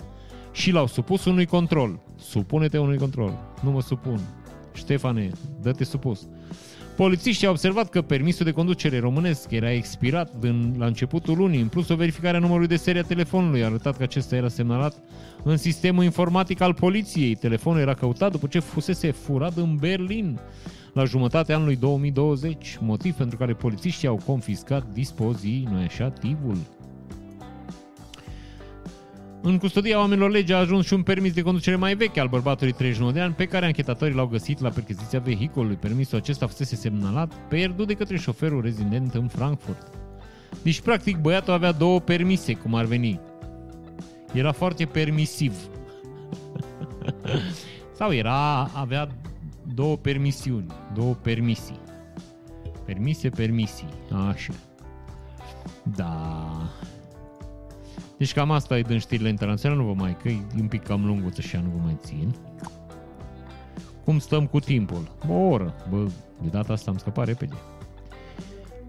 [0.51, 1.99] și l-au supus unui control.
[2.19, 3.39] Supune-te unui control.
[3.61, 4.19] Nu mă supun.
[4.73, 5.29] Ștefane,
[5.61, 6.27] dă-te supus.
[6.95, 11.61] Polițiștii au observat că permisul de conducere românesc era expirat din, la începutul lunii.
[11.61, 14.47] În plus, o verificare a numărului de serie a telefonului a arătat că acesta era
[14.47, 14.95] semnalat
[15.43, 17.35] în sistemul informatic al poliției.
[17.35, 20.39] Telefonul era căutat după ce fusese furat în Berlin
[20.93, 25.77] la jumătatea anului 2020, motiv pentru care polițiștii au confiscat dispozitivul.
[25.77, 26.57] așa, tivul.
[29.41, 32.73] În custodia oamenilor legea a ajuns și un permis de conducere mai vechi al bărbatului
[32.73, 35.75] 39 de ani, pe care anchetatorii l-au găsit la percheziția vehiculului.
[35.75, 39.87] Permisul acesta fusese semnalat, pierdut de către șoferul rezident în Frankfurt.
[40.61, 43.19] Deci, practic, băiatul avea două permise, cum ar veni.
[44.33, 45.55] Era foarte permisiv.
[47.93, 49.07] Sau era, avea
[49.73, 51.79] două permisiuni, două permisii.
[52.85, 53.87] Permise, permisii.
[54.27, 54.53] Așa.
[55.95, 56.49] Da.
[58.17, 61.05] Deci cam asta e din știrile internaționale, nu vă mai, că e un pic cam
[61.05, 62.35] lunguță și nu vă mai țin.
[64.03, 65.11] Cum stăm cu timpul?
[65.29, 65.73] O oră.
[65.89, 66.07] Bă,
[66.41, 67.53] de data asta am scăpat repede.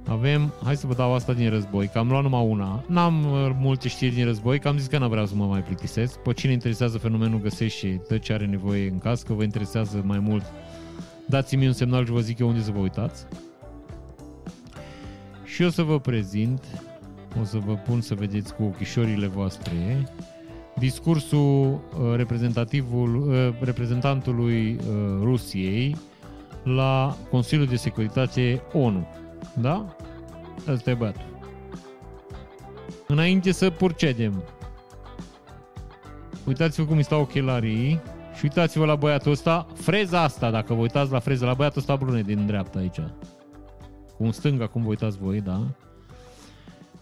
[0.06, 2.84] Avem, hai să vă dau asta din război, că am luat numai una.
[2.86, 5.62] N-am uh, multe știri din război, că am zis că nu vreau să mă mai
[5.62, 6.18] plictisesc.
[6.18, 10.02] Pe cine interesează fenomenul găsește și dă ce are nevoie în caz, că vă interesează
[10.04, 10.44] mai mult.
[11.28, 13.26] Dați-mi un semnal și vă zic eu unde să vă uitați.
[15.44, 16.64] Și o să vă prezint
[17.40, 20.08] o să vă pun să vedeți cu ochișorile voastre
[20.78, 24.86] discursul uh, reprezentativul, uh, reprezentantului uh,
[25.20, 25.96] Rusiei
[26.62, 29.06] la Consiliul de Securitate ONU.
[29.60, 29.96] Da?
[30.68, 31.32] Asta e băiatul.
[33.06, 34.44] Înainte să procedem,
[36.46, 38.00] uitați-vă cum îi stau ochelarii
[38.34, 41.96] și uitați-vă la băiatul ăsta, freza asta, dacă vă uitați la freza, la băiatul ăsta
[41.96, 43.00] brune din dreapta aici.
[44.16, 45.66] Cu un stânga, cum vă uitați voi, da?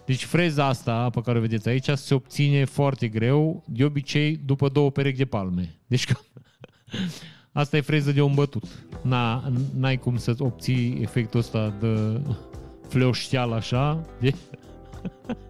[0.05, 4.69] Deci freza asta pe care o vedeți aici se obține foarte greu, de obicei după
[4.69, 5.75] două perechi de palme.
[5.87, 6.13] Deci că
[7.53, 8.63] asta e freză de un bătut.
[9.01, 12.21] Na, n-ai cum să obții efectul ăsta de
[12.87, 14.33] fleoșteal așa, de...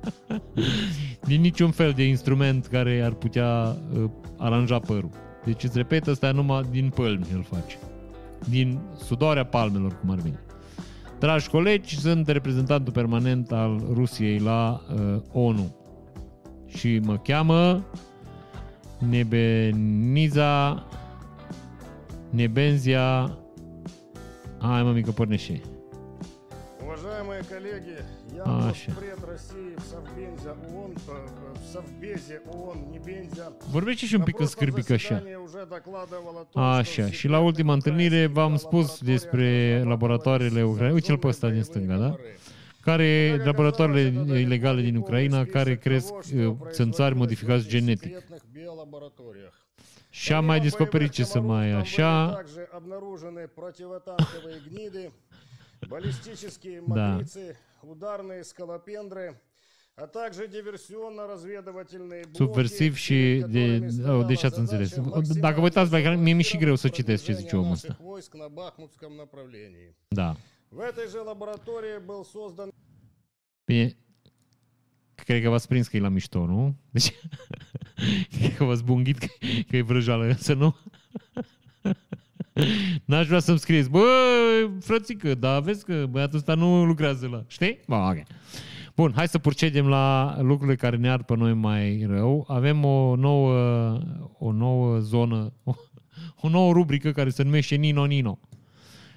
[1.28, 5.10] din niciun fel de instrument care ar putea uh, aranja părul.
[5.46, 7.78] Deci îți repet, ăsta numai din pălmi îl face.
[8.50, 10.40] Din sudoarea palmelor, cum ar veni.
[11.20, 15.76] Dragi colegi, sunt reprezentantul permanent al Rusiei la uh, ONU
[16.68, 17.86] și mă cheamă
[19.10, 20.86] Nebeniza
[22.33, 23.39] Nebenzia
[24.61, 25.61] Hai mă mică pornește.
[26.83, 27.97] Уважаемые коллеги,
[28.37, 28.93] я Așa.
[29.01, 33.57] пред России в Совбезе ООН, э, в Совбезе ООН, Небензя.
[33.71, 35.15] Vorbește și un На pic în прошлом scârbic așa.
[35.15, 39.47] заседании уже докладывал о том, Așa, что și la ultima întâlnire v-am spus laboratorii despre
[39.71, 40.95] analizau laboratoarele Ucraina.
[40.95, 42.17] Uite-l pe ăsta din stânga, da?
[42.81, 48.17] Care, laboratoarele ilegale din Ucraina, care cresc uh, țânțari modificați genetic.
[50.16, 52.36] Ща медіс поперечиться має, ща...
[52.36, 55.12] Також обнаружені противотанкові гніди,
[55.90, 59.36] балістичні матриці, ударні скалопендри,
[59.96, 62.38] а також диверсионно-разведывательные блоки.
[62.38, 63.46] Субверсивші
[64.28, 64.98] дівчат інтерес.
[65.36, 67.98] Dacă vă uitați, mi-e și greu să citesc ce zice omul ăsta.
[68.34, 69.96] на Бахмутском направлении.
[70.12, 70.36] Да.
[70.70, 72.72] В этой же лаборатории был создан
[75.24, 76.76] cred că v-ați prins că e la mișto, nu?
[76.92, 77.14] Deci,
[78.38, 79.28] cred că v-ați bunghit că,
[79.70, 80.76] că e vrăjală, însă nu?
[83.06, 84.06] N-aș vrea să-mi scrieți, bă,
[84.80, 87.44] frățică, dar vezi că băiatul ăsta nu lucrează la...
[87.48, 87.80] Știi?
[87.88, 88.24] Bă, ok.
[88.96, 92.46] Bun, hai să procedem la lucrurile care ne ar pe noi mai rău.
[92.48, 93.54] Avem o nouă,
[94.38, 95.74] o nouă zonă, o,
[96.42, 98.40] o nouă rubrică care se numește Nino Nino.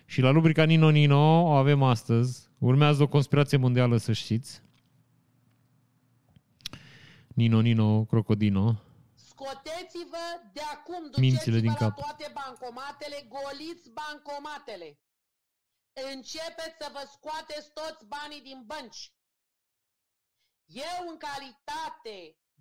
[0.07, 2.48] Și la rubrica Nino Nino o avem astăzi.
[2.59, 4.62] Urmează o conspirație mondială, să știți.
[7.39, 8.64] Nino Nino Crocodino.
[9.28, 11.95] Scoteți-vă de acum, Mințile din duceți-vă la cap.
[12.05, 14.89] toate bancomatele, goliți bancomatele.
[16.14, 19.03] Începeți să vă scoateți toți banii din bănci.
[20.89, 22.16] Eu, în calitate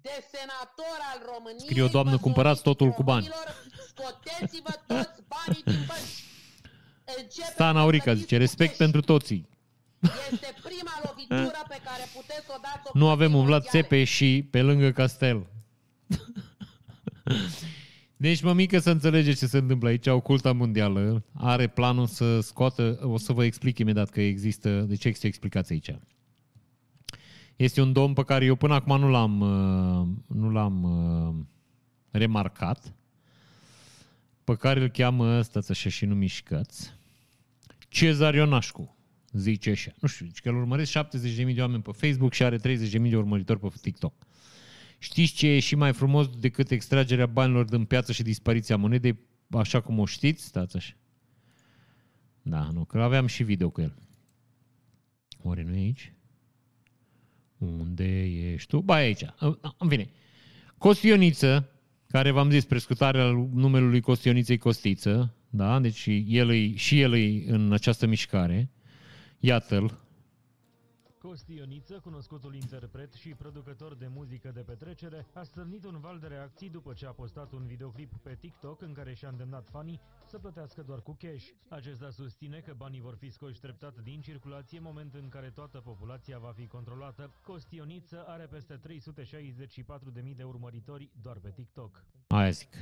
[0.05, 3.27] de senator al României, Scrie o doamnă, vă cumpărați solicit totul cu bani.
[3.27, 3.47] românilor,
[3.91, 6.17] Scoteți-vă toți banii din bănci.
[7.17, 8.83] Începeți Stana să Aurica plătiți zice, cu respect cash.
[8.83, 9.39] pentru toții.
[10.31, 13.81] Este prima lovitură pe care puteți să o dați Nu avem un Vlad mondiale.
[13.81, 15.45] Țepe și pe lângă Castel.
[18.17, 20.07] Deci, mămică, să înțelegeți ce se întâmplă aici.
[20.07, 25.07] Oculta mondială are planul să scoată, o să vă explic imediat că există, de ce
[25.07, 25.99] există explicație aici.
[27.55, 31.45] Este un domn pe care eu până acum nu l-am, uh, nu l-am uh,
[32.11, 32.93] remarcat,
[34.43, 36.93] pe care îl cheamă, stați așa și nu mișcați,
[37.89, 38.94] Cezar Ionașcu,
[39.37, 39.91] zice așa.
[39.99, 43.17] Nu știu, zice că îl urmăresc 70.000 de oameni pe Facebook și are 30.000 de
[43.17, 44.13] urmăritori pe TikTok.
[44.97, 49.19] Știți ce e și mai frumos decât extragerea banilor din piață și dispariția monedei,
[49.49, 50.45] așa cum o știți?
[50.45, 50.93] Stați așa.
[52.41, 53.95] Da, nu, că aveam și video cu el.
[55.41, 56.13] Oare nu e aici?
[57.57, 58.81] Unde ești tu?
[58.81, 59.25] Ba, e aici.
[59.77, 60.09] În fine.
[60.77, 61.69] Costioniță,
[62.07, 65.79] care v-am zis, prescutarea numelui Costioniței Costiță, da?
[65.79, 68.69] Deci el e, și el e în această mișcare.
[69.45, 69.91] Iată-l.
[71.21, 76.27] Costi Ioniță, cunoscutul interpret și producător de muzică de petrecere, a stârnit un val de
[76.27, 80.37] reacții după ce a postat un videoclip pe TikTok în care și-a îndemnat fanii să
[80.37, 81.47] plătească doar cu cash.
[81.69, 86.37] Acesta susține că banii vor fi scoși treptat din circulație, moment în care toată populația
[86.37, 87.31] va fi controlată.
[87.43, 92.03] Costi Ioniță are peste 364.000 de urmăritori doar pe TikTok.
[92.27, 92.73] Aia zic.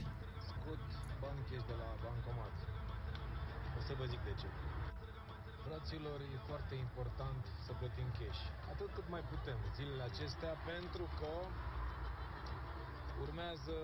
[0.48, 0.84] scot
[1.22, 2.56] bani cash de la bancomat.
[3.78, 4.73] O să vă zic de ce.
[5.68, 8.42] Fraților, e foarte important să plătim cash.
[8.72, 11.32] Atât cât mai putem zilele acestea, pentru că
[13.24, 13.76] urmează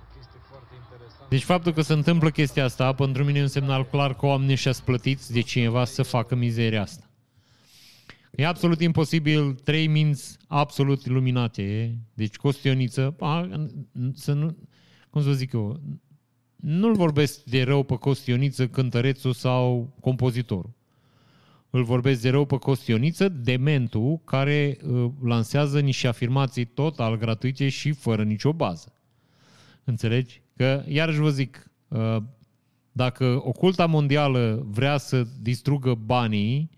[0.00, 1.30] o chestie foarte interesantă.
[1.34, 4.56] Deci faptul că se întâmplă chestia asta, pentru mine e un semnal clar că oamenii
[4.58, 7.04] ăștia sunt plătiți de cineva să facă mizeria asta.
[8.30, 13.48] E absolut imposibil, trei minți absolut iluminate, deci Costioniță, a,
[14.14, 14.56] să nu,
[15.10, 15.80] cum să zic eu,
[16.56, 20.76] nu-l vorbesc de rău pe Costioniță, cântărețul sau compozitorul.
[21.70, 27.92] Îl vorbesc de rău pe Costioniță, dementul, care uh, lansează niște afirmații total gratuite și
[27.92, 28.92] fără nicio bază.
[29.84, 30.42] Înțelegi?
[30.56, 32.16] Că, iarăși vă zic, uh,
[32.92, 36.70] dacă oculta mondială vrea să distrugă banii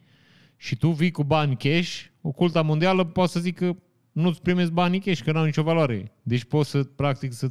[0.56, 3.76] și tu vii cu bani cash, oculta mondială poate să zică
[4.12, 6.12] nu-ți primezi banii cash, că n-au nicio valoare.
[6.22, 7.50] Deci poți să, practic, să...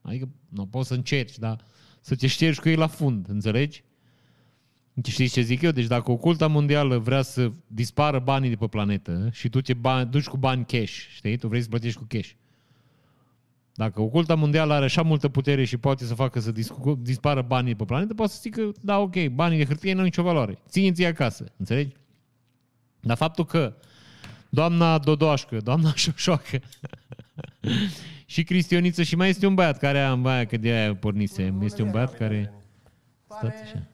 [0.00, 1.64] Adică, nu poți să încerci, dar
[2.00, 3.84] să te ștergi cu ei la fund, înțelegi?
[5.02, 5.70] Știți ce zic eu?
[5.70, 10.10] Deci dacă oculta mondială vrea să dispară banii de pe planetă și tu te bani,
[10.10, 11.36] duci cu bani cash, știi?
[11.36, 12.30] Tu vrei să plătești cu cash.
[13.74, 17.70] Dacă oculta mondială are așa multă putere și poate să facă să discu- dispară banii
[17.70, 20.58] de pe planetă, poate să zică, da, ok, banii de hârtie nu au nicio valoare.
[20.68, 21.92] Ține-ți acasă, înțelegi?
[23.00, 23.74] Dar faptul că
[24.48, 26.60] doamna Dodoașcă, doamna Șoșoacă
[28.26, 31.62] și Cristioniță și mai este un băiat care am baia că de aia pornisem.
[31.62, 32.52] Este un băiat care...
[33.26, 33.86] Stați așa.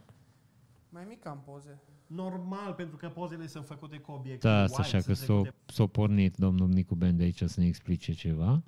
[1.22, 1.80] Pare mai mic am poze.
[2.06, 5.72] Normal, pentru că pozele sunt făcute cu obiecte Da, wide, așa că sunt s-o, trecute-
[5.72, 8.62] s-o pornit domnul Nicu Ben de aici să ne explice ceva.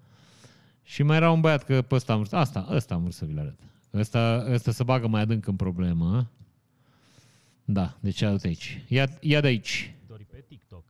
[0.83, 3.25] Și mai era un băiat că pe ăsta am vrut, asta, ăsta am vrut să
[3.25, 3.59] vi-l arăt.
[3.95, 6.31] Ăsta, ăsta se bagă mai adânc în problemă.
[7.65, 8.85] Da, deci ia uite aici.
[8.89, 9.95] Ia, ia de aici.
[10.07, 10.85] Dori pe TikTok.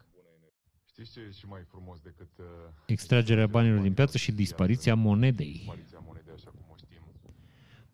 [0.90, 2.28] Știți ce e și mai frumos decât...
[2.38, 2.44] Uh,
[2.86, 5.52] Extragerea banilor din piață și dispariția monedei.
[5.52, 7.02] dispariția monedei așa cum o știm.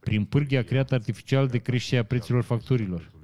[0.01, 2.99] Prin pârghia creată artificial de creșterea prețurilor facturilor.
[2.99, 3.18] Prețului facturilor.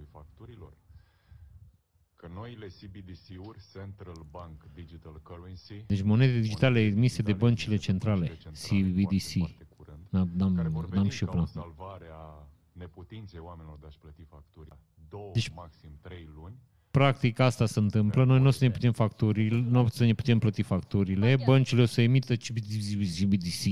[2.25, 8.27] Că noile CBDC-uri, Central Bank Digital Currency, Deci monede digitale emise de băncile centrale,
[8.69, 9.31] CBDC.
[9.39, 11.47] foarte curând, N-am, care n-am, vor n-am veni și eu ca o plan.
[11.47, 14.69] salvare a neputinței oamenilor de a-și plăti facturi.
[15.09, 16.55] Două, Deci- maxim trei luni.
[16.91, 20.15] Practic asta se întâmplă, noi nu o să ne putem facturile, nu o să ne
[20.15, 23.63] putem plăti facturile, băncile o să emită CBDC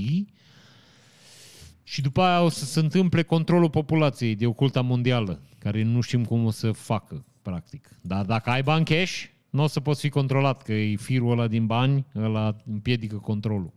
[1.83, 6.25] și după aia o să se întâmple controlul populației de oculta mondială, care nu știm
[6.25, 7.89] cum o să facă, practic.
[8.01, 11.47] Dar dacă ai bani cash, nu o să poți fi controlat, că e firul ăla
[11.47, 13.71] din bani, ăla împiedică controlul.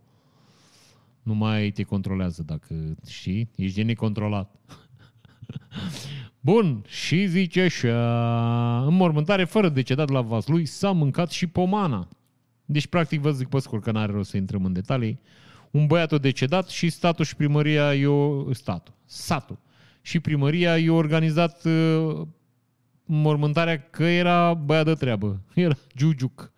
[1.23, 4.55] Nu mai te controlează dacă știi, ești de necontrolat.
[6.39, 12.07] Bun, și zice așa, înmormântare fără decedat la Vaslui, s-a mâncat și pomana.
[12.65, 15.19] Deci, practic, vă zic pe scurt că n-are rost să intrăm în detalii.
[15.71, 18.53] Un băiat a decedat și statul și primăria i-o...
[18.53, 18.93] Statul.
[19.05, 19.59] Satul.
[20.01, 22.27] Și primăria i-a organizat uh,
[23.07, 25.41] mormântarea că era băiat de treabă.
[25.53, 26.51] Era Giugiuc.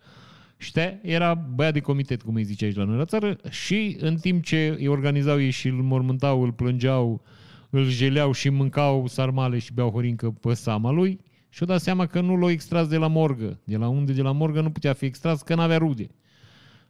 [0.56, 0.98] Știi?
[1.02, 4.44] Era băiat de comitet, cum îi zice aici la noi la țară, și în timp
[4.44, 7.22] ce îi organizau ei și îl mormântau, îl plângeau,
[7.70, 12.20] îl jeleau și mâncau sarmale și beau horincă pe sama lui și-o dat seama că
[12.20, 13.60] nu l-au extras de la morgă.
[13.64, 16.10] De la unde de la morgă nu putea fi extras, că n-avea rude.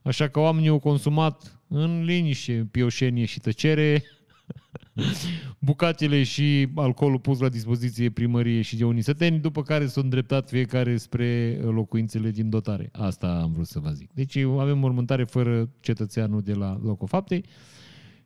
[0.03, 4.03] Așa că oamenii au consumat în liniște, pioșenie și tăcere,
[5.63, 10.97] bucatele și alcoolul pus la dispoziție primărie și de unisăteni, după care s-au îndreptat fiecare
[10.97, 12.89] spre locuințele din dotare.
[12.93, 14.13] Asta am vrut să vă zic.
[14.13, 17.45] Deci avem mormântare fără cetățeanul de la locul faptei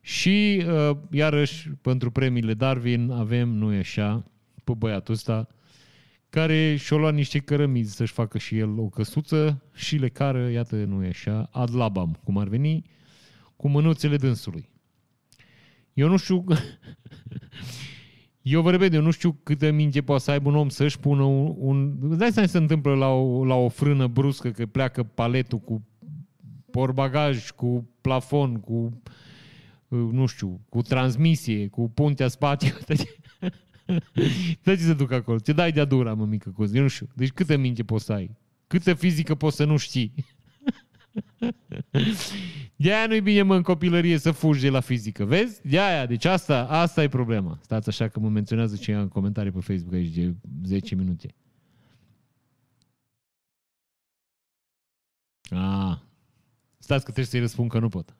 [0.01, 4.23] și, uh, iarăși, pentru premiile Darwin avem, nu e așa,
[4.63, 5.47] pe băiatul ăsta,
[6.29, 10.75] care și-o luat niște cărămizi să-și facă și el o căsuță și le cară, iată,
[10.75, 12.83] nu e așa, ad labam, cum ar veni,
[13.55, 14.69] cu mânuțele dânsului.
[15.95, 16.43] Eu nu știu...
[18.41, 21.23] Eu vă repet, eu nu știu câtă minte poate să aibă un om să-și pună
[21.23, 21.55] un...
[21.57, 21.97] un...
[22.01, 25.59] Îți dai seama ce se întâmplă la o, la o frână bruscă, că pleacă paletul
[25.59, 25.87] cu
[26.71, 29.01] porbagaj, cu plafon, cu
[29.87, 32.73] nu știu, cu transmisie, cu puntea spate.
[34.63, 35.39] Dă-ți să duc acolo.
[35.39, 36.75] Ce dai de-a dura, mă, mică cozi.
[36.75, 37.07] Eu nu știu.
[37.13, 38.31] Deci câtă minte poți să ai?
[38.67, 40.13] Câtă fizică poți să nu știi?
[42.75, 45.25] De-aia nu-i bine, mă, în copilărie să fugi de la fizică.
[45.25, 45.67] Vezi?
[45.67, 46.05] De-aia.
[46.05, 47.59] Deci asta, asta e problema.
[47.61, 51.35] Stați așa că mă menționează cineva în comentarii pe Facebook aici de 10 minute.
[55.49, 55.97] Ah.
[56.77, 58.15] Stați că trebuie să-i răspund că nu pot.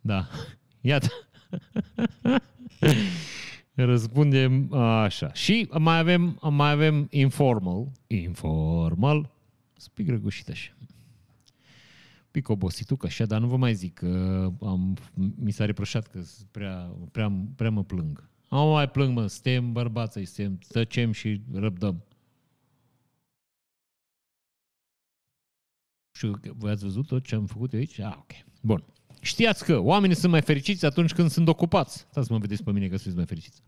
[0.00, 0.28] Da.
[0.80, 1.27] Iată.
[3.74, 5.32] Răspundem așa.
[5.32, 7.92] Și mai avem, mai avem informal.
[8.06, 9.30] Informal.
[9.76, 10.72] Spic răgușit așa.
[12.30, 14.96] Pic obosituc așa, dar nu vă mai zic că am,
[15.36, 18.28] mi s-a reproșat că prea, prea, prea mă plâng.
[18.48, 22.04] Am mai plâng, mă, suntem bărbații, suntem, tăcem și răbdăm.
[26.12, 27.98] Și voi ați văzut tot ce am făcut eu aici?
[27.98, 28.32] Ah, ok.
[28.60, 28.84] Bun.
[29.20, 32.06] Știați că oamenii sunt mai fericiți atunci când sunt ocupați.
[32.10, 33.62] Stați să mă vedeți pe mine că sunteți mai fericiți.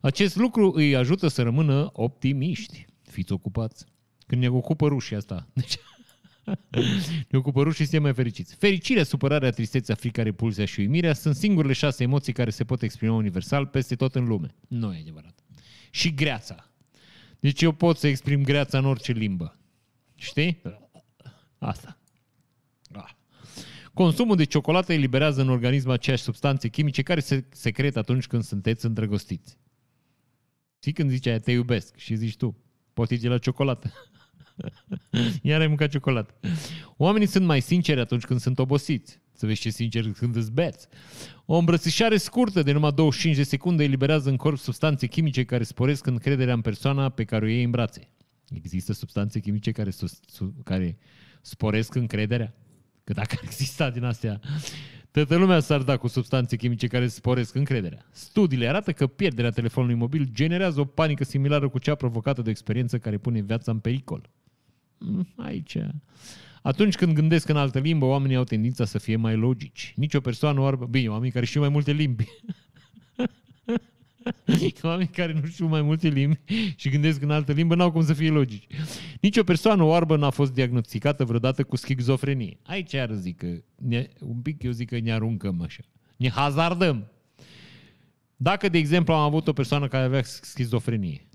[0.00, 2.86] Acest lucru îi ajută să rămână optimiști.
[3.02, 3.84] Fiți ocupați.
[4.26, 5.48] Când ne ocupă rușii asta.
[5.52, 5.76] Deci,
[7.30, 8.54] ne ocupă rușii, suntem mai fericiți.
[8.54, 13.14] Fericirea, supărarea, tristețea, frica, repulsia și uimirea sunt singurele șase emoții care se pot exprima
[13.14, 14.54] universal peste tot în lume.
[14.68, 15.38] Nu e adevărat.
[15.90, 16.70] Și greața.
[17.40, 19.58] Deci eu pot să exprim greața în orice limbă.
[20.14, 20.62] Știi?
[21.58, 21.99] Asta.
[24.00, 24.06] Ah.
[24.06, 28.86] Consumul de ciocolată eliberează în organism aceeași substanțe chimice care se secretă atunci când sunteți
[28.86, 29.58] îndrăgostiți.
[30.78, 32.56] Știi când zice aia, te iubesc și zici tu,
[32.92, 33.92] poți de la ciocolată.
[35.42, 36.34] Iar ai mâncat ciocolată.
[36.96, 39.20] Oamenii sunt mai sinceri atunci când sunt obosiți.
[39.32, 40.86] Să vezi ce sincer când îți beți.
[41.46, 46.06] O îmbrățișare scurtă de numai 25 de secunde eliberează în corp substanțe chimice care sporesc
[46.06, 48.08] încrederea în persoana pe care o iei în brațe.
[48.48, 50.98] Există substanțe chimice care, sus, su, care
[51.40, 52.54] sporesc încrederea?
[53.10, 54.40] Că dacă ar exista din astea,
[55.10, 58.06] toată lumea s-ar da cu substanțe chimice care sporesc încrederea.
[58.10, 62.50] Studiile arată că pierderea telefonului mobil generează o panică similară cu cea provocată de o
[62.50, 64.30] experiență care pune viața în pericol.
[64.98, 65.76] Mm, Aici...
[66.62, 69.92] Atunci când gândesc în altă limbă, oamenii au tendința să fie mai logici.
[69.96, 70.86] Nici o persoană oarbă...
[70.86, 72.24] Bine, oamenii care știu mai multe limbi.
[74.82, 76.40] Oamenii care nu știu mai multe limbi
[76.76, 78.66] și gândesc în altă limbă n-au cum să fie logici.
[79.20, 82.58] Nici o persoană oarbă n-a fost diagnosticată vreodată cu schizofrenie.
[82.62, 83.46] Aici ar zic că,
[83.76, 85.82] ne, un pic eu zic că ne aruncăm așa.
[86.16, 87.10] Ne hazardăm.
[88.36, 91.28] Dacă, de exemplu, am avut o persoană care avea schizofrenie,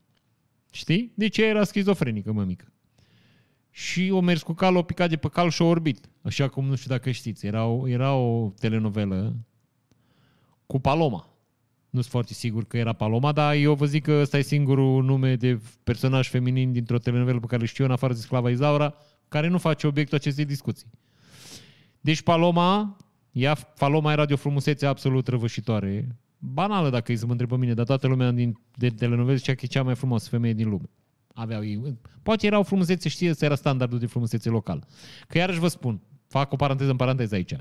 [0.72, 1.12] știi?
[1.16, 2.66] De ce era schizofrenică, mămică?
[3.70, 6.10] Și o mers cu cal, o picat de pe cal și o orbit.
[6.22, 9.36] Așa cum, nu știu dacă știți, era o, era o telenovelă
[10.66, 11.35] cu Paloma.
[11.96, 15.04] Nu sunt foarte sigur că era Paloma, dar eu vă zic că ăsta e singurul
[15.04, 18.50] nume de personaj feminin dintr-o telenovelă pe care îl știu eu, în afară de Sclava
[18.50, 18.96] Izaura,
[19.28, 20.88] care nu face obiectul acestei discuții.
[22.02, 22.98] Deci Paloma,
[23.32, 26.16] ea, Paloma era de o frumusețe absolut răvășitoare.
[26.38, 29.54] Banală dacă îi să mă întreb pe mine, dar toată lumea din, de telenovele zicea
[29.54, 30.90] că e cea mai frumoasă femeie din lume.
[31.34, 31.98] Aveau ei.
[32.24, 34.88] Poate erau frumusețe, știe, să era standardul de frumusețe local.
[35.28, 37.56] Că iarăși vă spun, fac o paranteză în paranteză aici.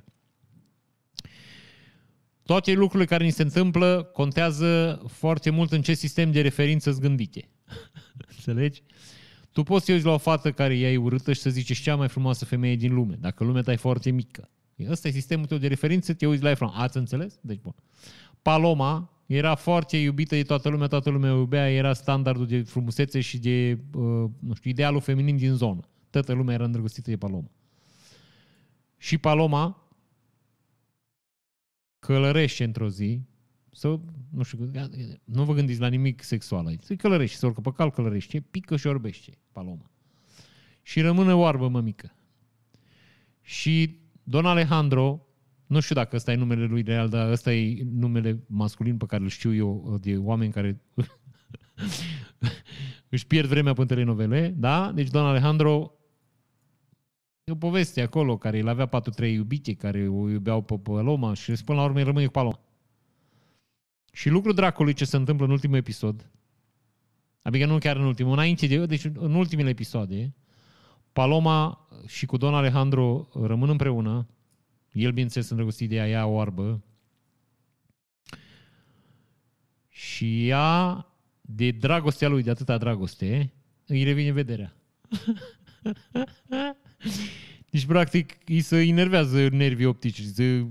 [2.45, 7.01] Toate lucrurile care ni se întâmplă contează foarte mult în ce sistem de referință îți
[7.01, 7.49] gândite.
[8.37, 8.83] Înțelegi?
[9.53, 11.83] Tu poți să uiți la o fată care ea e urâtă și să zici ești
[11.83, 14.49] cea mai frumoasă femeie din lume, dacă lumea ta e foarte mică.
[14.89, 17.39] Ăsta e sistemul tău de referință, te uiți la ea Ați înțeles?
[17.41, 17.75] Deci, bun.
[18.43, 23.21] Paloma era foarte iubită de toată lumea, toată lumea o iubea, era standardul de frumusețe
[23.21, 25.89] și de, uh, nu știu, idealul feminin din zonă.
[26.11, 27.51] Toată lumea era îndrăgostită de Paloma.
[28.97, 29.84] Și Paloma
[32.07, 33.21] călărește într-o zi,
[33.73, 33.99] să,
[34.31, 34.71] nu știu,
[35.25, 38.77] nu vă gândiți la nimic sexual aici, să călărește, să urcă pe cal, călărește, pică
[38.77, 39.91] și orbește Paloma.
[40.83, 42.15] Și rămâne oarbă mămică.
[43.41, 45.27] Și Don Alejandro,
[45.67, 49.23] nu știu dacă ăsta e numele lui real, dar ăsta e numele masculin pe care
[49.23, 50.81] îl știu eu de oameni care
[53.09, 54.93] își pierd vremea pe telenovele, da?
[54.93, 55.93] Deci Don Alejandro
[57.45, 61.53] E o poveste acolo, care el avea 4-3 iubite, care o iubeau pe Paloma și
[61.65, 62.61] până la urmă rămâne cu Paloma.
[64.13, 66.31] Și lucrul dracului ce se întâmplă în ultimul episod,
[67.43, 70.35] adică nu chiar în ultimul, înainte de, deci în ultimele episoade,
[71.13, 74.27] Paloma și cu Don Alejandro rămân împreună,
[74.93, 76.83] el bineînțeles îndrăgostit de ea, ea oarbă,
[79.89, 81.07] și ea,
[81.41, 83.53] de dragostea lui, de atâta dragoste,
[83.87, 84.77] îi revine vederea.
[87.71, 90.67] Deci, practic, îi se enervează nervii optici, se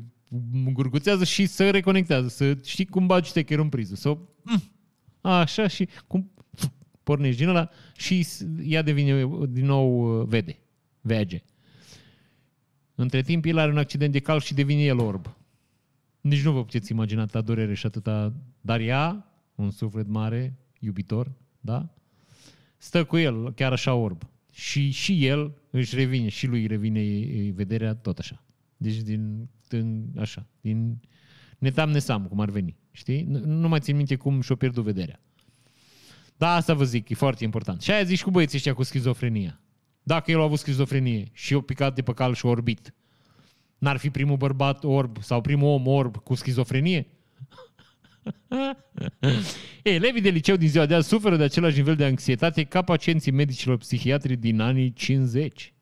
[0.74, 3.96] gurguțează și se reconectează, să știi cum bagi techerul în priză.
[3.96, 4.18] Să,
[5.22, 6.32] așa și cum
[7.04, 8.28] pornești din ăla și
[8.64, 10.60] ea devine din nou uh, vede,
[11.02, 11.44] vege.
[12.96, 15.36] Între timp, el are un accident de cal și devine el orb.
[16.22, 18.34] Nici nu vă puteți imagina atâta durere și atâta...
[18.62, 21.94] Dar ea, un suflet mare, iubitor, da?
[22.78, 27.02] Stă cu el, chiar așa orb și, și el își revine, și lui revine
[27.52, 28.44] vederea tot așa.
[28.78, 31.00] Deci din, din așa, din
[31.58, 32.78] netam nesam, cum ar veni.
[32.92, 33.24] Știi?
[33.24, 35.20] Nu, nu mai țin minte cum și-o pierdut vederea.
[36.38, 37.82] Da, asta vă zic, e foarte important.
[37.82, 39.62] Și aia zici cu băieții ăștia cu schizofrenia.
[40.04, 42.94] Dacă el a avut schizofrenie și o picat de pe cal și orbit,
[43.78, 47.08] n-ar fi primul bărbat orb sau primul om orb cu schizofrenie?
[49.84, 53.32] Elevii de liceu din ziua de azi suferă de același nivel de anxietate ca pacienții
[53.32, 55.74] medicilor psihiatri din anii 50.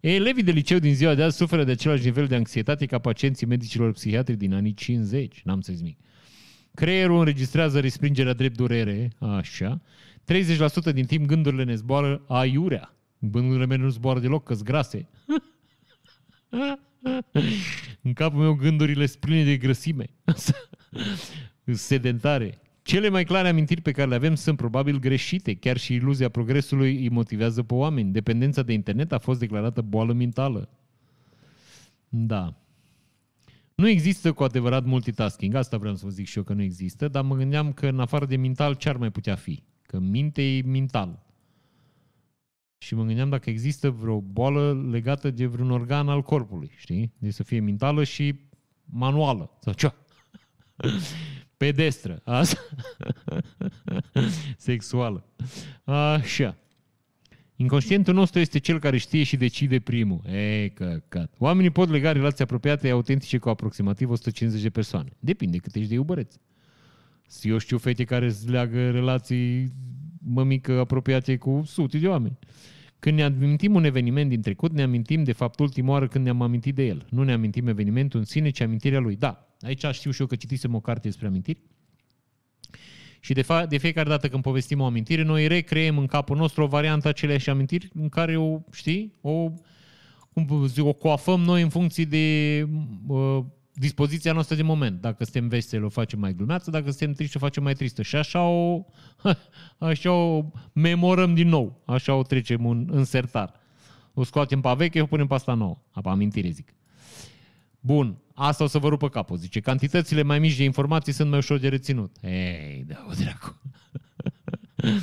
[0.00, 3.46] Elevii de liceu din ziua de azi suferă de același nivel de anxietate ca pacienții
[3.46, 5.42] medicilor psihiatri din anii 50.
[5.44, 5.98] N-am să zic.
[6.74, 9.80] Creierul înregistrează respingerea drept durere, așa.
[10.90, 12.96] 30% din timp gândurile ne zboară aiurea.
[13.18, 15.08] Gândurile mele nu zboară deloc, că grase.
[18.02, 20.04] În capul meu gândurile sunt pline de grăsime.
[21.72, 22.58] sedentare.
[22.82, 25.54] Cele mai clare amintiri pe care le avem sunt probabil greșite.
[25.54, 28.12] Chiar și iluzia progresului îi motivează pe oameni.
[28.12, 30.68] Dependența de internet a fost declarată boală mentală.
[32.08, 32.54] Da.
[33.74, 35.54] Nu există cu adevărat multitasking.
[35.54, 38.00] Asta vreau să vă zic și eu că nu există, dar mă gândeam că în
[38.00, 39.62] afară de mental ce ar mai putea fi?
[39.82, 41.22] Că minte e mental.
[42.82, 47.12] Și mă gândeam dacă există vreo boală legată de vreun organ al corpului, știi?
[47.18, 48.34] De să fie mentală și
[48.84, 49.50] manuală.
[49.60, 49.92] Sau ce?
[51.56, 52.20] Pedestră.
[52.24, 52.58] Asta?
[54.56, 55.26] Sexuală.
[55.84, 56.56] Așa.
[57.56, 60.20] Inconștientul nostru este cel care știe și decide primul.
[60.26, 61.34] E, căcat.
[61.38, 65.12] Oamenii pot lega relații apropiate autentice cu aproximativ 150 de persoane.
[65.18, 66.34] Depinde cât ești de iubăreț.
[67.42, 69.72] Eu știu fete care îți leagă relații
[70.18, 72.38] mămică apropiate cu sute de oameni.
[73.02, 76.42] Când ne amintim un eveniment din trecut, ne amintim de fapt ultima oară când ne-am
[76.42, 77.06] amintit de el.
[77.10, 79.16] Nu ne amintim evenimentul în sine, ci amintirea lui.
[79.16, 81.58] Da, aici știu și eu că citisem o carte despre amintiri.
[83.20, 86.62] Și de, fa- de fiecare dată când povestim o amintire, noi recreăm în capul nostru
[86.62, 89.50] o variantă aceleași amintiri în care o, știi, o,
[90.32, 92.66] cum zic, o coafăm noi în funcție de
[93.06, 93.44] uh,
[93.74, 95.00] dispoziția noastră de moment.
[95.00, 98.02] Dacă suntem veseli, o facem mai glumeață, dacă suntem triști, o facem mai tristă.
[98.02, 98.84] Și așa o,
[99.78, 101.82] așa o memorăm din nou.
[101.84, 103.60] Așa o trecem în, în sertar.
[104.14, 105.78] O scoatem pe veche, o punem pe asta nouă.
[105.90, 106.74] Apa amintire, zic.
[107.80, 109.36] Bun, asta o să vă rupă capul.
[109.36, 112.16] Zice, cantitățile mai mici de informații sunt mai ușor de reținut.
[112.20, 113.60] Ei, da, o dracu.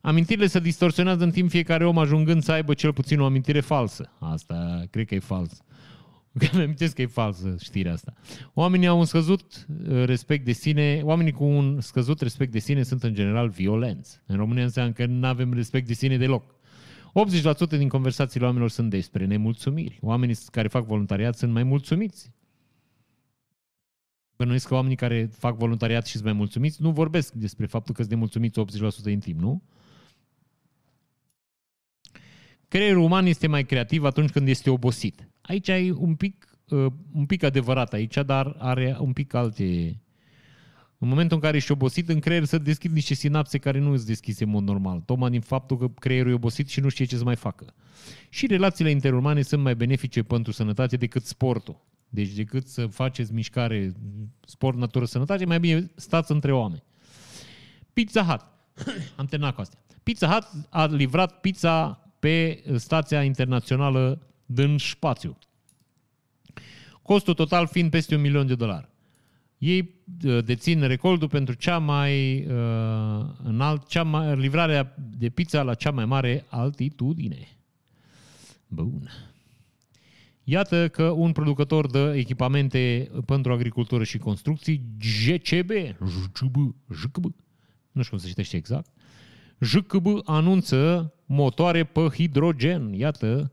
[0.00, 4.12] Amintirile se distorsionează în timp fiecare om ajungând să aibă cel puțin o amintire falsă.
[4.18, 5.62] Asta cred că e fals.
[6.38, 8.14] Că mi amintesc că e falsă știrea asta.
[8.54, 12.82] Oamenii au un scăzut uh, respect de sine, oamenii cu un scăzut respect de sine
[12.82, 14.20] sunt în general violenți.
[14.26, 16.54] În România înseamnă că nu avem respect de sine deloc.
[17.66, 19.98] 80% din conversațiile oamenilor sunt despre nemulțumiri.
[20.02, 22.30] Oamenii care fac voluntariat sunt mai mulțumiți.
[24.36, 28.00] Bănuiesc că oamenii care fac voluntariat și sunt mai mulțumiți nu vorbesc despre faptul că
[28.00, 29.62] sunt nemulțumiți 80% din timp, nu?
[32.68, 35.31] Creierul uman este mai creativ atunci când este obosit.
[35.42, 39.96] Aici ai un pic, uh, un pic adevărat aici, dar are un pic alte...
[40.98, 44.06] În momentul în care ești obosit, în creier să deschid niște sinapse care nu îți
[44.06, 45.00] deschise în mod normal.
[45.00, 47.74] Tocmai din faptul că creierul e obosit și nu știe ce să mai facă.
[48.28, 51.84] Și relațiile interumane sunt mai benefice pentru sănătate decât sportul.
[52.08, 53.92] Deci decât să faceți mișcare,
[54.46, 56.82] sport, natură, sănătate, mai bine stați între oameni.
[57.92, 58.44] Pizza Hut.
[59.16, 59.78] Am terminat cu astea.
[60.02, 65.38] Pizza Hut a livrat pizza pe stația internațională din spațiu.
[67.02, 68.88] Costul total fiind peste un milion de dolari.
[69.58, 75.74] Ei uh, dețin recordul pentru cea mai uh, înalt, cea mai, livrarea de pizza la
[75.74, 77.48] cea mai mare altitudine.
[78.66, 79.08] Bun.
[80.44, 85.70] Iată că un producător de echipamente pentru agricultură și construcții, GCB,
[86.06, 87.24] JCB, JCB,
[87.92, 88.90] nu știu cum se citește exact,
[89.58, 92.92] JCB anunță motoare pe hidrogen.
[92.92, 93.52] Iată,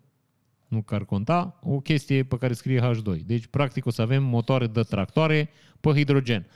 [0.69, 3.25] nu că ar conta, o chestie pe care scrie H2.
[3.25, 5.49] Deci, practic, o să avem motoare de tractoare
[5.79, 6.47] pe hidrogen.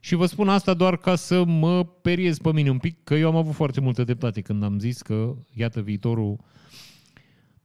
[0.00, 3.28] Și vă spun asta doar ca să mă periez pe mine un pic, că eu
[3.28, 6.38] am avut foarte multă dreptate când am zis că, iată, viitorul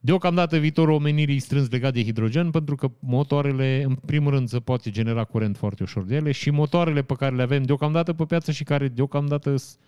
[0.03, 4.89] Deocamdată viitorul omenirii strâns legat de hidrogen, pentru că motoarele, în primul rând, se poate
[4.89, 8.51] genera curent foarte ușor de ele și motoarele pe care le avem deocamdată pe piață
[8.51, 9.79] și care deocamdată sunt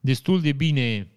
[0.00, 1.08] destul de bine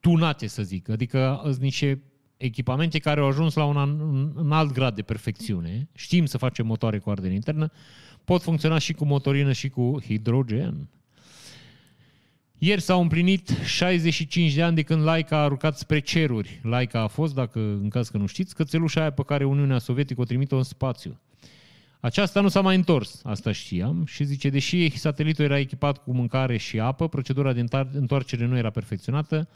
[0.00, 0.88] tunate, să zic.
[0.88, 2.02] Adică sunt niște
[2.40, 4.00] echipamente care au ajuns la un, an,
[4.36, 5.88] un alt grad de perfecțiune.
[5.94, 7.72] Știm să facem motoare cu ardere internă.
[8.24, 10.88] Pot funcționa și cu motorină și cu hidrogen.
[12.58, 16.60] Ieri s-au împlinit 65 de ani de când Laica a aruncat spre ceruri.
[16.62, 20.20] Laica a fost, dacă în caz că nu știți, cățelușa aia pe care Uniunea Sovietică
[20.20, 21.20] o trimite în spațiu.
[22.00, 26.56] Aceasta nu s-a mai întors, asta știam, și zice, deși satelitul era echipat cu mâncare
[26.56, 29.48] și apă, procedura de întoarcere nu era perfecționată,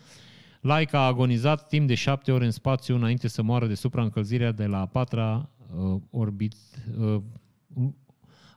[0.64, 4.66] Laika a agonizat timp de șapte ore în spațiu înainte să moară de supraîncălzirea de
[4.66, 6.54] la a patra uh, orbit,
[6.98, 7.20] uh,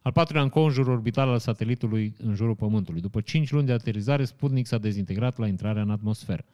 [0.01, 3.01] al patrulea înconjur orbital al satelitului în jurul Pământului.
[3.01, 6.45] După 5 luni de aterizare, Sputnik s-a dezintegrat la intrarea în atmosferă.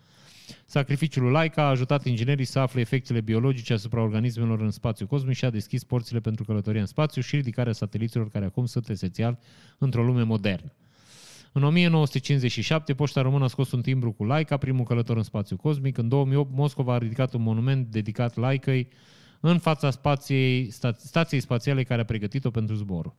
[0.66, 5.46] Sacrificiul Laika a ajutat inginerii să afle efectele biologice asupra organismelor în spațiu cosmic și
[5.46, 9.40] a deschis porțile pentru călătoria în spațiu și ridicarea sateliților care acum sunt esențial
[9.78, 10.74] într-o lume modernă.
[11.56, 15.98] În 1957, Poșta Română a scos un timbru cu Laika, primul călător în spațiu cosmic.
[15.98, 18.88] În 2008, Moscova a ridicat un monument dedicat Laicăi
[19.40, 23.16] în fața spației, sta, stației spațiale care a pregătit-o pentru zbor.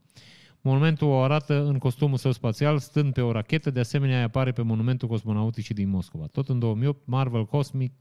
[0.61, 4.63] Monumentul o arată în costumul său spațial, stând pe o rachetă, de asemenea apare pe
[4.63, 6.27] monumentul cosmonauticii din Moscova.
[6.27, 7.93] Tot în 2008, Marvel Cosmic,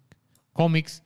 [0.51, 1.03] Comics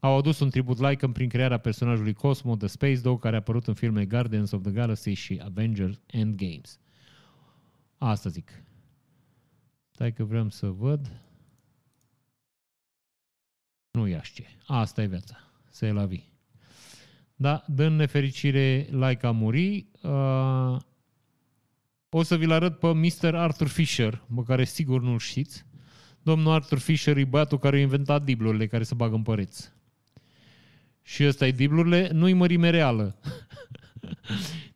[0.00, 3.66] au adus un tribut Laika prin crearea personajului Cosmo, The Space Dog, care a apărut
[3.66, 6.81] în filme Guardians of the Galaxy și Avengers Endgames.
[8.04, 8.64] Asta zic.
[9.90, 11.20] Stai că vrem să văd.
[13.90, 14.46] Nu ia ce.
[14.66, 15.36] Asta e viața.
[15.70, 16.32] Se la vii.
[17.34, 19.86] Da, dând nefericire, like a muri.
[20.02, 20.76] Uh,
[22.08, 23.34] o să vi-l arăt pe Mr.
[23.34, 25.66] Arthur Fisher, pe care sigur nu-l știți.
[26.22, 29.72] Domnul Arthur Fisher e băiatul care a inventat diblurile care se bagă în păreți.
[31.02, 33.18] Și ăsta e diblurile, nu-i mărime reală.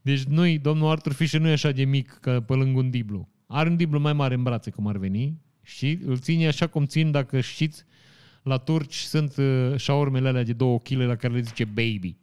[0.02, 3.28] deci nu domnul Arthur Fisher nu e așa de mic ca pe lângă un diblu.
[3.46, 6.86] Are un diblu mai mare în brațe, cum ar veni, Și îl ține așa cum
[6.86, 7.84] țin, dacă știți,
[8.42, 12.16] la turci sunt uh, șaurmele alea de două kg la care le zice baby.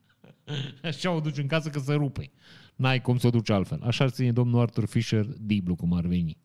[0.82, 2.30] așa o duci în casă că se rupe.
[2.76, 3.82] N-ai cum să o duci altfel.
[3.82, 6.36] Așa ar ține domnul Arthur Fisher diblu cum ar veni.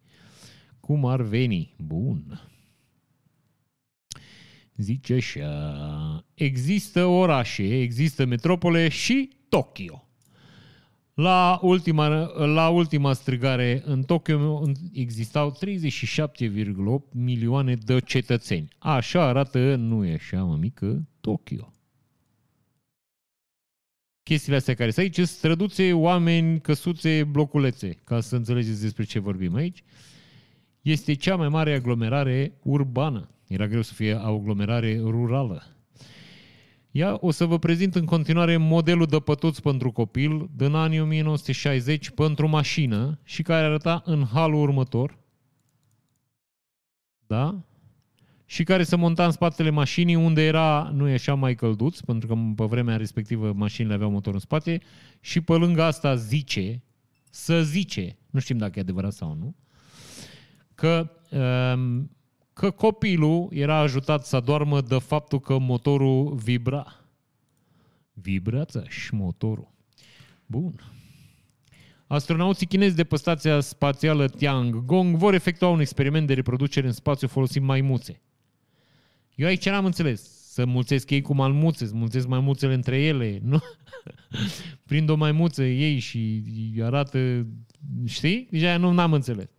[0.80, 1.74] Cum ar veni?
[1.78, 2.51] Bun.
[4.76, 6.26] Zice așa.
[6.34, 10.06] Există orașe, există metropole și Tokyo.
[11.14, 12.08] La ultima,
[12.46, 14.62] la ultima strigare în Tokyo
[14.94, 18.68] existau 37,8 milioane de cetățeni.
[18.78, 21.74] Așa arată, nu e așa, mă mică, Tokyo.
[24.24, 29.20] Chestiile astea care sunt aici sunt străduțe, oameni, căsuțe, bloculețe, ca să înțelegeți despre ce
[29.20, 29.84] vorbim aici.
[30.82, 33.31] Este cea mai mare aglomerare urbană.
[33.52, 35.64] Era greu să fie aglomerare rurală.
[36.92, 42.10] Ia, o să vă prezint în continuare modelul de pătuț pentru copil din anii 1960
[42.10, 45.18] pentru mașină și care arăta în halul următor.
[47.28, 47.66] Da?
[48.46, 52.28] Și care se monta în spatele mașinii unde era, nu e așa mai călduț, pentru
[52.28, 54.82] că pe vremea respectivă mașinile aveau motor în spate
[55.20, 56.84] și pe lângă asta zice,
[57.30, 59.56] să zice, nu știm dacă e adevărat sau nu,
[60.76, 62.12] că um,
[62.54, 66.96] că copilul era ajutat să doarmă de faptul că motorul vibra.
[68.14, 69.72] Vibrează și motorul.
[70.46, 70.74] Bun.
[72.08, 77.28] Astronauții chinezi de pe stația spațială Tiangong vor efectua un experiment de reproducere în spațiu
[77.28, 78.22] folosind maimuțe.
[79.36, 80.40] Eu aici n-am înțeles.
[80.52, 83.60] Să mulțesc ei cu malmuțe, să mulțesc maimuțele între ele, nu?
[84.88, 86.44] Prind o maimuță ei și
[86.82, 87.48] arată,
[88.06, 88.48] știi?
[88.52, 89.50] Deja nu am înțeles.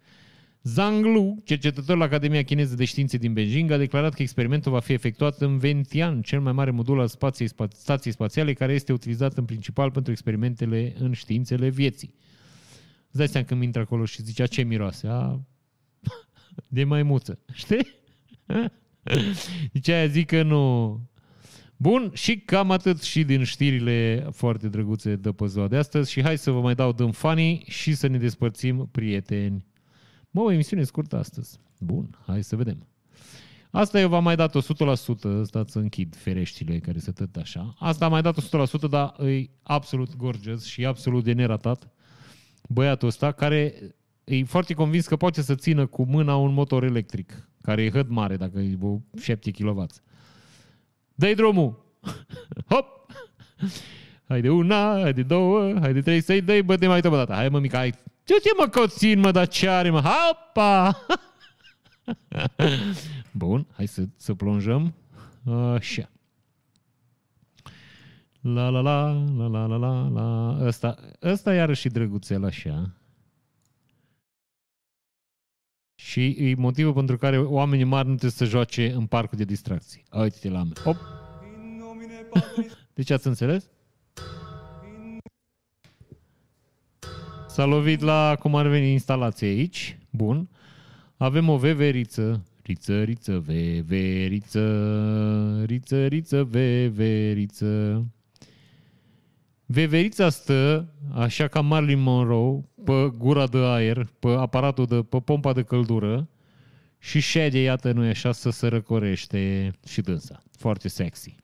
[0.63, 4.81] Zhang Lu, cercetător la Academia Chineză de Științe din Beijing, a declarat că experimentul va
[4.81, 9.37] fi efectuat în Ventian, cel mai mare modul al spației, stației spațiale, care este utilizat
[9.37, 12.15] în principal pentru experimentele în științele vieții.
[13.07, 15.07] Îți dai seama când intră acolo și zicea ce miroase?
[15.07, 15.41] A...
[16.69, 17.39] De maimuță.
[17.53, 17.87] Știi?
[19.73, 21.01] Deci aia zic că nu...
[21.77, 26.23] Bun, și cam atât și din știrile foarte drăguțe de pe ziua de astăzi și
[26.23, 29.65] hai să vă mai dau dăm fanii și să ne despărțim prieteni.
[30.35, 31.59] Mă, o emisiune scurtă astăzi.
[31.79, 32.87] Bun, hai să vedem.
[33.71, 34.63] Asta eu v-am mai dat 100%,
[35.43, 37.75] stați să închid fereștile care se tăt așa.
[37.79, 41.91] Asta am mai dat 100%, dar e absolut gorgeous și absolut de neratat
[42.69, 43.75] băiatul ăsta, care
[44.25, 48.09] e foarte convins că poate să țină cu mâna un motor electric, care e hăd
[48.09, 48.79] mare, dacă e
[49.21, 49.87] 7 kW.
[51.15, 51.85] Dă-i drumul!
[52.71, 52.87] Hop!
[54.29, 57.17] Hai de una, hai de două, hai de trei, să-i dai, bă, de mai tăbă
[57.17, 57.35] data.
[57.35, 57.93] Hai mă, mica, hai
[58.25, 60.01] ce te mă coțin, mă, dar ce are, mă?
[60.01, 60.99] Hopa!
[63.33, 64.95] Bun, hai să, să plonjăm.
[65.75, 66.11] Așa.
[68.41, 70.59] La la la, la la la la la.
[70.67, 72.97] Ăsta, ăsta iarăși drăguțel așa.
[75.95, 80.05] Și e motivul pentru care oamenii mari nu trebuie să joace în parcul de distracții.
[80.13, 80.75] Uite-te la mine.
[80.85, 80.97] Hop!
[82.95, 83.71] Deci ați înțeles?
[87.53, 89.99] S-a lovit la cum ar veni instalația aici.
[90.11, 90.49] Bun.
[91.17, 92.45] Avem o veveriță.
[92.63, 94.65] Riță, riță, veveriță.
[95.67, 98.05] Riță, riță, veveriță.
[99.67, 105.53] Veverița stă, așa ca Marilyn Monroe, pe gura de aer, pe aparatul de, pe pompa
[105.53, 106.29] de căldură
[106.99, 110.43] și șede, iată, nu e așa, să se răcorește și dânsa.
[110.59, 111.35] Foarte sexy.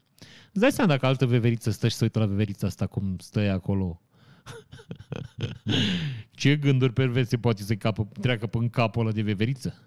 [0.53, 3.51] Îți dai seama dacă altă veveriță stă și se uită la veverița asta cum stă
[3.51, 4.01] acolo
[6.31, 9.83] Ce gânduri perverse poate să capă, treacă pe capul ăla de veveriță?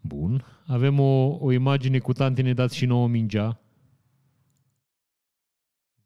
[0.00, 0.44] Bun.
[0.66, 3.60] Avem o, o imagine cu tante ne dați și nouă mingea.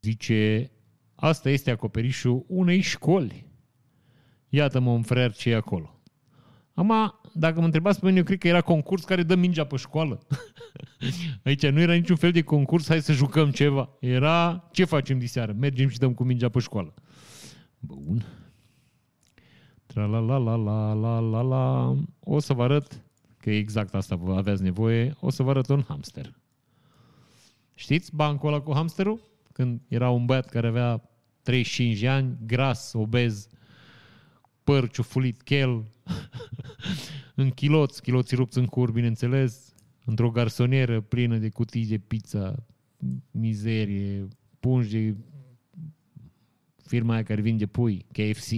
[0.00, 0.70] Zice,
[1.14, 3.46] asta este acoperișul unei școli.
[4.48, 6.02] Iată-mă un frer ce e acolo.
[6.74, 9.76] Ama, dacă mă întrebați pe mine, eu cred că era concurs care dă mingea pe
[9.76, 10.26] școală.
[11.44, 13.96] Aici nu era niciun fel de concurs, hai să jucăm ceva.
[14.00, 15.52] Era, ce facem de seară?
[15.52, 16.94] Mergem și dăm cu mingea pe școală.
[17.86, 18.24] Bun.
[19.86, 21.96] Tra la la la la la la la.
[22.20, 23.04] O să vă arăt
[23.38, 25.16] că exact asta vă aveați nevoie.
[25.20, 26.34] O să vă arăt un hamster.
[27.74, 29.28] Știți bancul ăla cu hamsterul?
[29.52, 31.10] Când era un băiat care avea
[31.42, 33.46] 35 de ani, gras, obez,
[34.64, 35.84] păr ciufulit, chel,
[37.34, 39.74] în chiloți, chiloții rupți în cur, bineînțeles,
[40.04, 42.54] într-o garsonieră plină de cutii de pizza,
[43.30, 44.28] mizerie,
[44.60, 45.16] pungi de
[46.86, 48.50] firma aia care vinde pui, KFC,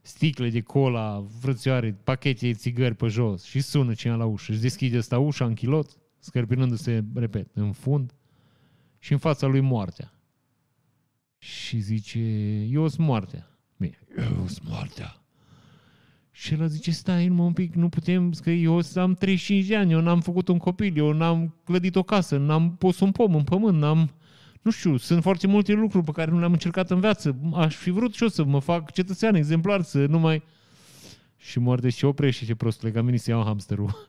[0.00, 4.52] sticle de cola, frățioare, pachete de țigări pe jos și sună cineva la ușă.
[4.52, 8.14] Își deschide asta ușa în chilot, scărpinându-se, repet, în fund
[8.98, 10.14] și în fața lui moartea.
[11.38, 12.18] Și zice,
[12.70, 13.58] eu sunt moartea.
[13.76, 15.16] Bine, eu sunt moartea.
[16.30, 19.92] Și el zice, stai numai un pic, nu putem, că eu am 35 de ani,
[19.92, 23.44] eu n-am făcut un copil, eu n-am clădit o casă, n-am pus un pom în
[23.44, 24.10] pământ, n-am...
[24.62, 27.36] Nu știu, sunt foarte multe lucruri pe care nu le-am încercat în viață.
[27.54, 30.42] Aș fi vrut și eu să mă fac cetățean exemplar, să nu mai...
[31.36, 34.08] Și moarte și oprește ce prostule, ca mine să iau hamsterul.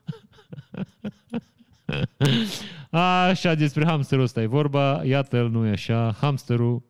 [2.90, 5.04] Așa, despre hamsterul ăsta e vorba.
[5.04, 6.16] Iată-l, nu e așa.
[6.20, 6.82] Hamsterul...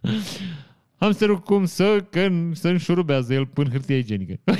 [1.00, 4.40] Hamsterul cum să, că să înșurubează el până hârtie igienică.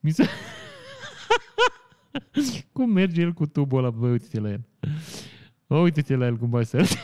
[0.00, 0.28] Mi se...
[2.72, 3.90] cum merge el cu tubul ăla?
[3.90, 4.64] Bă, uite-te la el.
[5.66, 6.82] O, uite-te la el cum vai să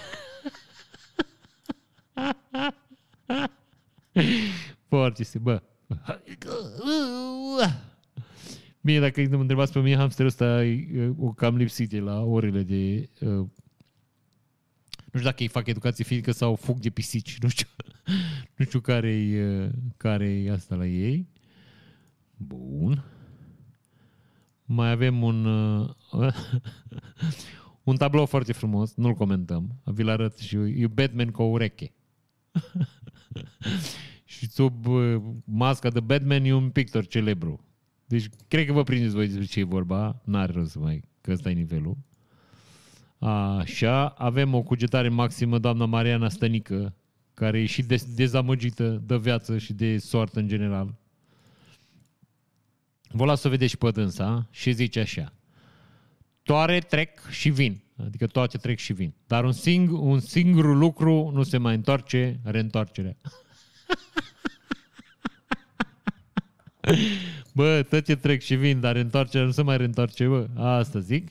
[4.89, 5.63] Foarte se, bă.
[8.81, 13.09] Bine, dacă mă întrebați pe mine, hamsterul ăsta e o cam lipsit la orele de...
[13.21, 13.47] Uh,
[15.13, 17.39] nu știu dacă îi fac educație fizică sau fug de pisici.
[17.39, 17.67] Nu știu,
[18.57, 19.37] nu știu care-i,
[19.97, 21.29] care asta la ei.
[22.37, 23.12] Bun.
[24.75, 25.91] Mai avem un, uh,
[27.91, 29.81] un tablou foarte frumos, nu-l comentăm.
[29.85, 30.69] Vi-l arăt și eu.
[30.69, 31.93] E Batman cu o ureche.
[34.25, 37.65] și sub uh, masca de Batman e un pictor celebru.
[38.07, 40.21] Deci, cred că vă prindeți voi despre ce e vorba.
[40.25, 41.97] N-are rost să mai, că ăsta e nivelul.
[43.19, 46.95] Așa, avem o cugetare maximă, doamna Mariana Stănică,
[47.35, 47.85] care e și
[48.15, 51.02] dezamăgită de viață și de soartă în general.
[53.13, 55.33] Vă las să vedeți și pe dânsa și zice așa.
[56.43, 57.83] Toare trec și vin.
[57.97, 59.15] Adică toate trec și vin.
[59.27, 63.17] Dar un, sing, un singur lucru nu se mai întoarce, reîntoarcerea.
[67.55, 70.49] Bă, toate trec și vin, dar întoarcerea nu se mai reîntoarce, bă.
[70.57, 71.31] Asta zic.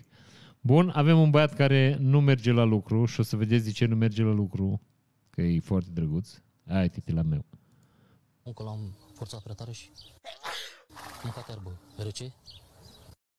[0.61, 3.85] Bun, avem un băiat care nu merge la lucru și o să vedeți de ce
[3.85, 4.81] nu merge la lucru,
[5.29, 6.29] că e foarte drăguț.
[6.67, 7.45] Hai, titi la meu.
[8.43, 9.89] Încă l-am forțat prea tare și
[11.23, 12.33] mâncat iarbă rece.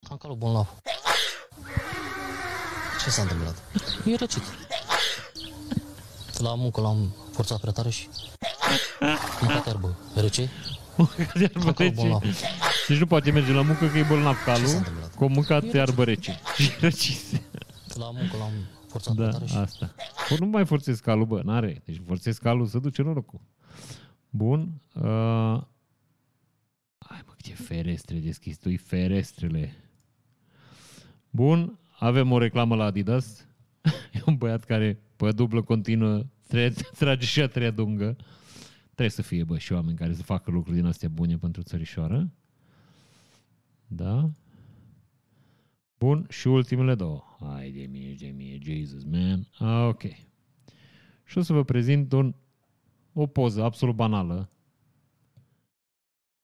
[0.09, 0.69] Cam calul bolnav.
[3.03, 3.62] Ce s-a întâmplat?
[4.05, 4.43] E răcit.
[6.39, 8.09] La muncă l-am forțat prea tare și
[9.41, 10.51] mâncat iarbă rece.
[10.97, 12.20] Mâncat iarbă rece.
[12.89, 14.83] Deci nu poate merge la muncă că e bolnav calul,
[15.16, 17.43] cu mâncat iarbă rece și răcise.
[17.95, 18.53] La muncă l-am
[18.89, 19.57] forțat da, tare și...
[19.57, 19.95] asta.
[20.29, 21.83] Bă, nu mai forțez calul, bă, n-are.
[21.85, 23.41] Deci forțez calul să duce norocul.
[24.31, 24.69] Bun.
[24.95, 25.61] Uh...
[27.12, 29.74] Hai mă, ce ferestre deschis tu ferestrele.
[31.30, 31.78] Bun.
[31.98, 33.47] Avem o reclamă la Adidas.
[34.12, 36.26] E un băiat care pe dublă continuă
[36.98, 38.16] trage și a treia dungă.
[38.84, 42.30] Trebuie să fie, bă, și oameni care să facă lucruri din astea bune pentru țărișoară.
[43.86, 44.30] Da?
[45.98, 47.22] Bun, și ultimele două.
[47.40, 49.48] Hai de mie, de mie, Jesus, man.
[49.59, 50.02] Ah, ok.
[51.24, 52.34] Și o să vă prezint un,
[53.12, 54.52] o poză absolut banală,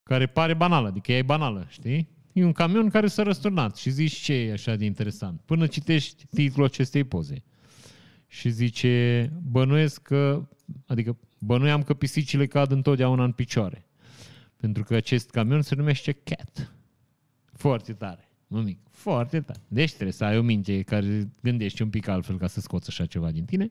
[0.09, 2.09] care pare banală, adică e banală, știi?
[2.33, 5.41] E un camion care s-a răsturnat și zici ce e așa de interesant.
[5.45, 7.45] Până citești titlul acestei poze.
[8.27, 10.49] Și zice, bănuiesc că,
[10.87, 13.87] adică bănuiam că pisicile cad întotdeauna în picioare.
[14.57, 16.73] Pentru că acest camion se numește Cat.
[17.53, 18.29] Foarte tare.
[18.47, 18.79] Nu mic.
[18.91, 19.61] Foarte tare.
[19.69, 23.07] Deci trebuie să ai o minte care gândești un pic altfel ca să scoți așa
[23.07, 23.71] ceva din tine.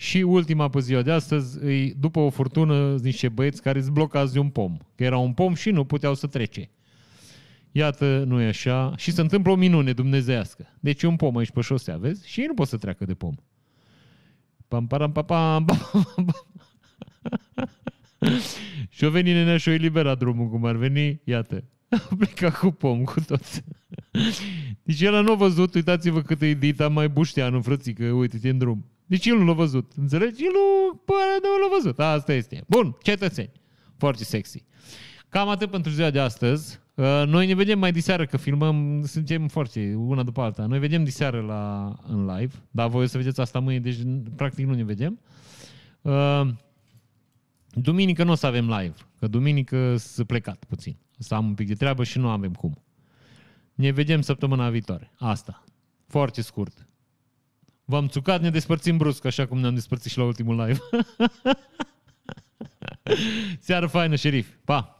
[0.00, 4.38] Și ultima pe ziua de astăzi, e, după o furtună, niște băieți care îți blocați
[4.38, 4.76] un pom.
[4.94, 6.70] Că era un pom și nu puteau să trece.
[7.72, 8.92] Iată, nu e așa.
[8.96, 10.76] Și se întâmplă o minune dumnezească.
[10.80, 12.28] Deci e un pom aici pe șosea, vezi?
[12.28, 13.34] Și ei nu pot să treacă de pom.
[14.68, 15.78] Pam, param, pam, pam, pam,
[16.14, 16.34] pam.
[18.96, 21.64] și o veni nenea și o eliberat drumul, cum ar veni, iată.
[22.10, 23.62] A plecat cu pom, cu toți.
[24.82, 28.84] Deci el nu a văzut, uitați-vă cât e dita mai bușteană, frățică, uite-te în drum.
[29.10, 30.44] Deci el nu l-a văzut, înțelegi?
[30.44, 32.64] El nu, pare, nu l-a văzut, asta este.
[32.66, 33.52] Bun, cetățeni,
[33.96, 34.64] foarte sexy.
[35.28, 36.80] Cam atât pentru ziua de astăzi.
[36.94, 40.66] Uh, noi ne vedem mai diseară, că filmăm, suntem foarte una după alta.
[40.66, 43.98] Noi vedem diseară la, în live, dar voi o să vedeți asta mâine, deci
[44.36, 45.20] practic nu ne vedem.
[46.02, 46.48] Uh,
[47.70, 50.96] duminică nu o să avem live, că duminică s-a plecat puțin.
[51.18, 52.82] Să am un pic de treabă și nu avem cum.
[53.74, 55.12] Ne vedem săptămâna viitoare.
[55.18, 55.64] Asta.
[56.06, 56.88] Foarte scurt.
[57.90, 60.80] V-am țucat, ne despărțim brusc, așa cum ne-am despărțit și la ultimul live.
[63.60, 64.48] Seară faină, șerif.
[64.64, 64.99] Pa!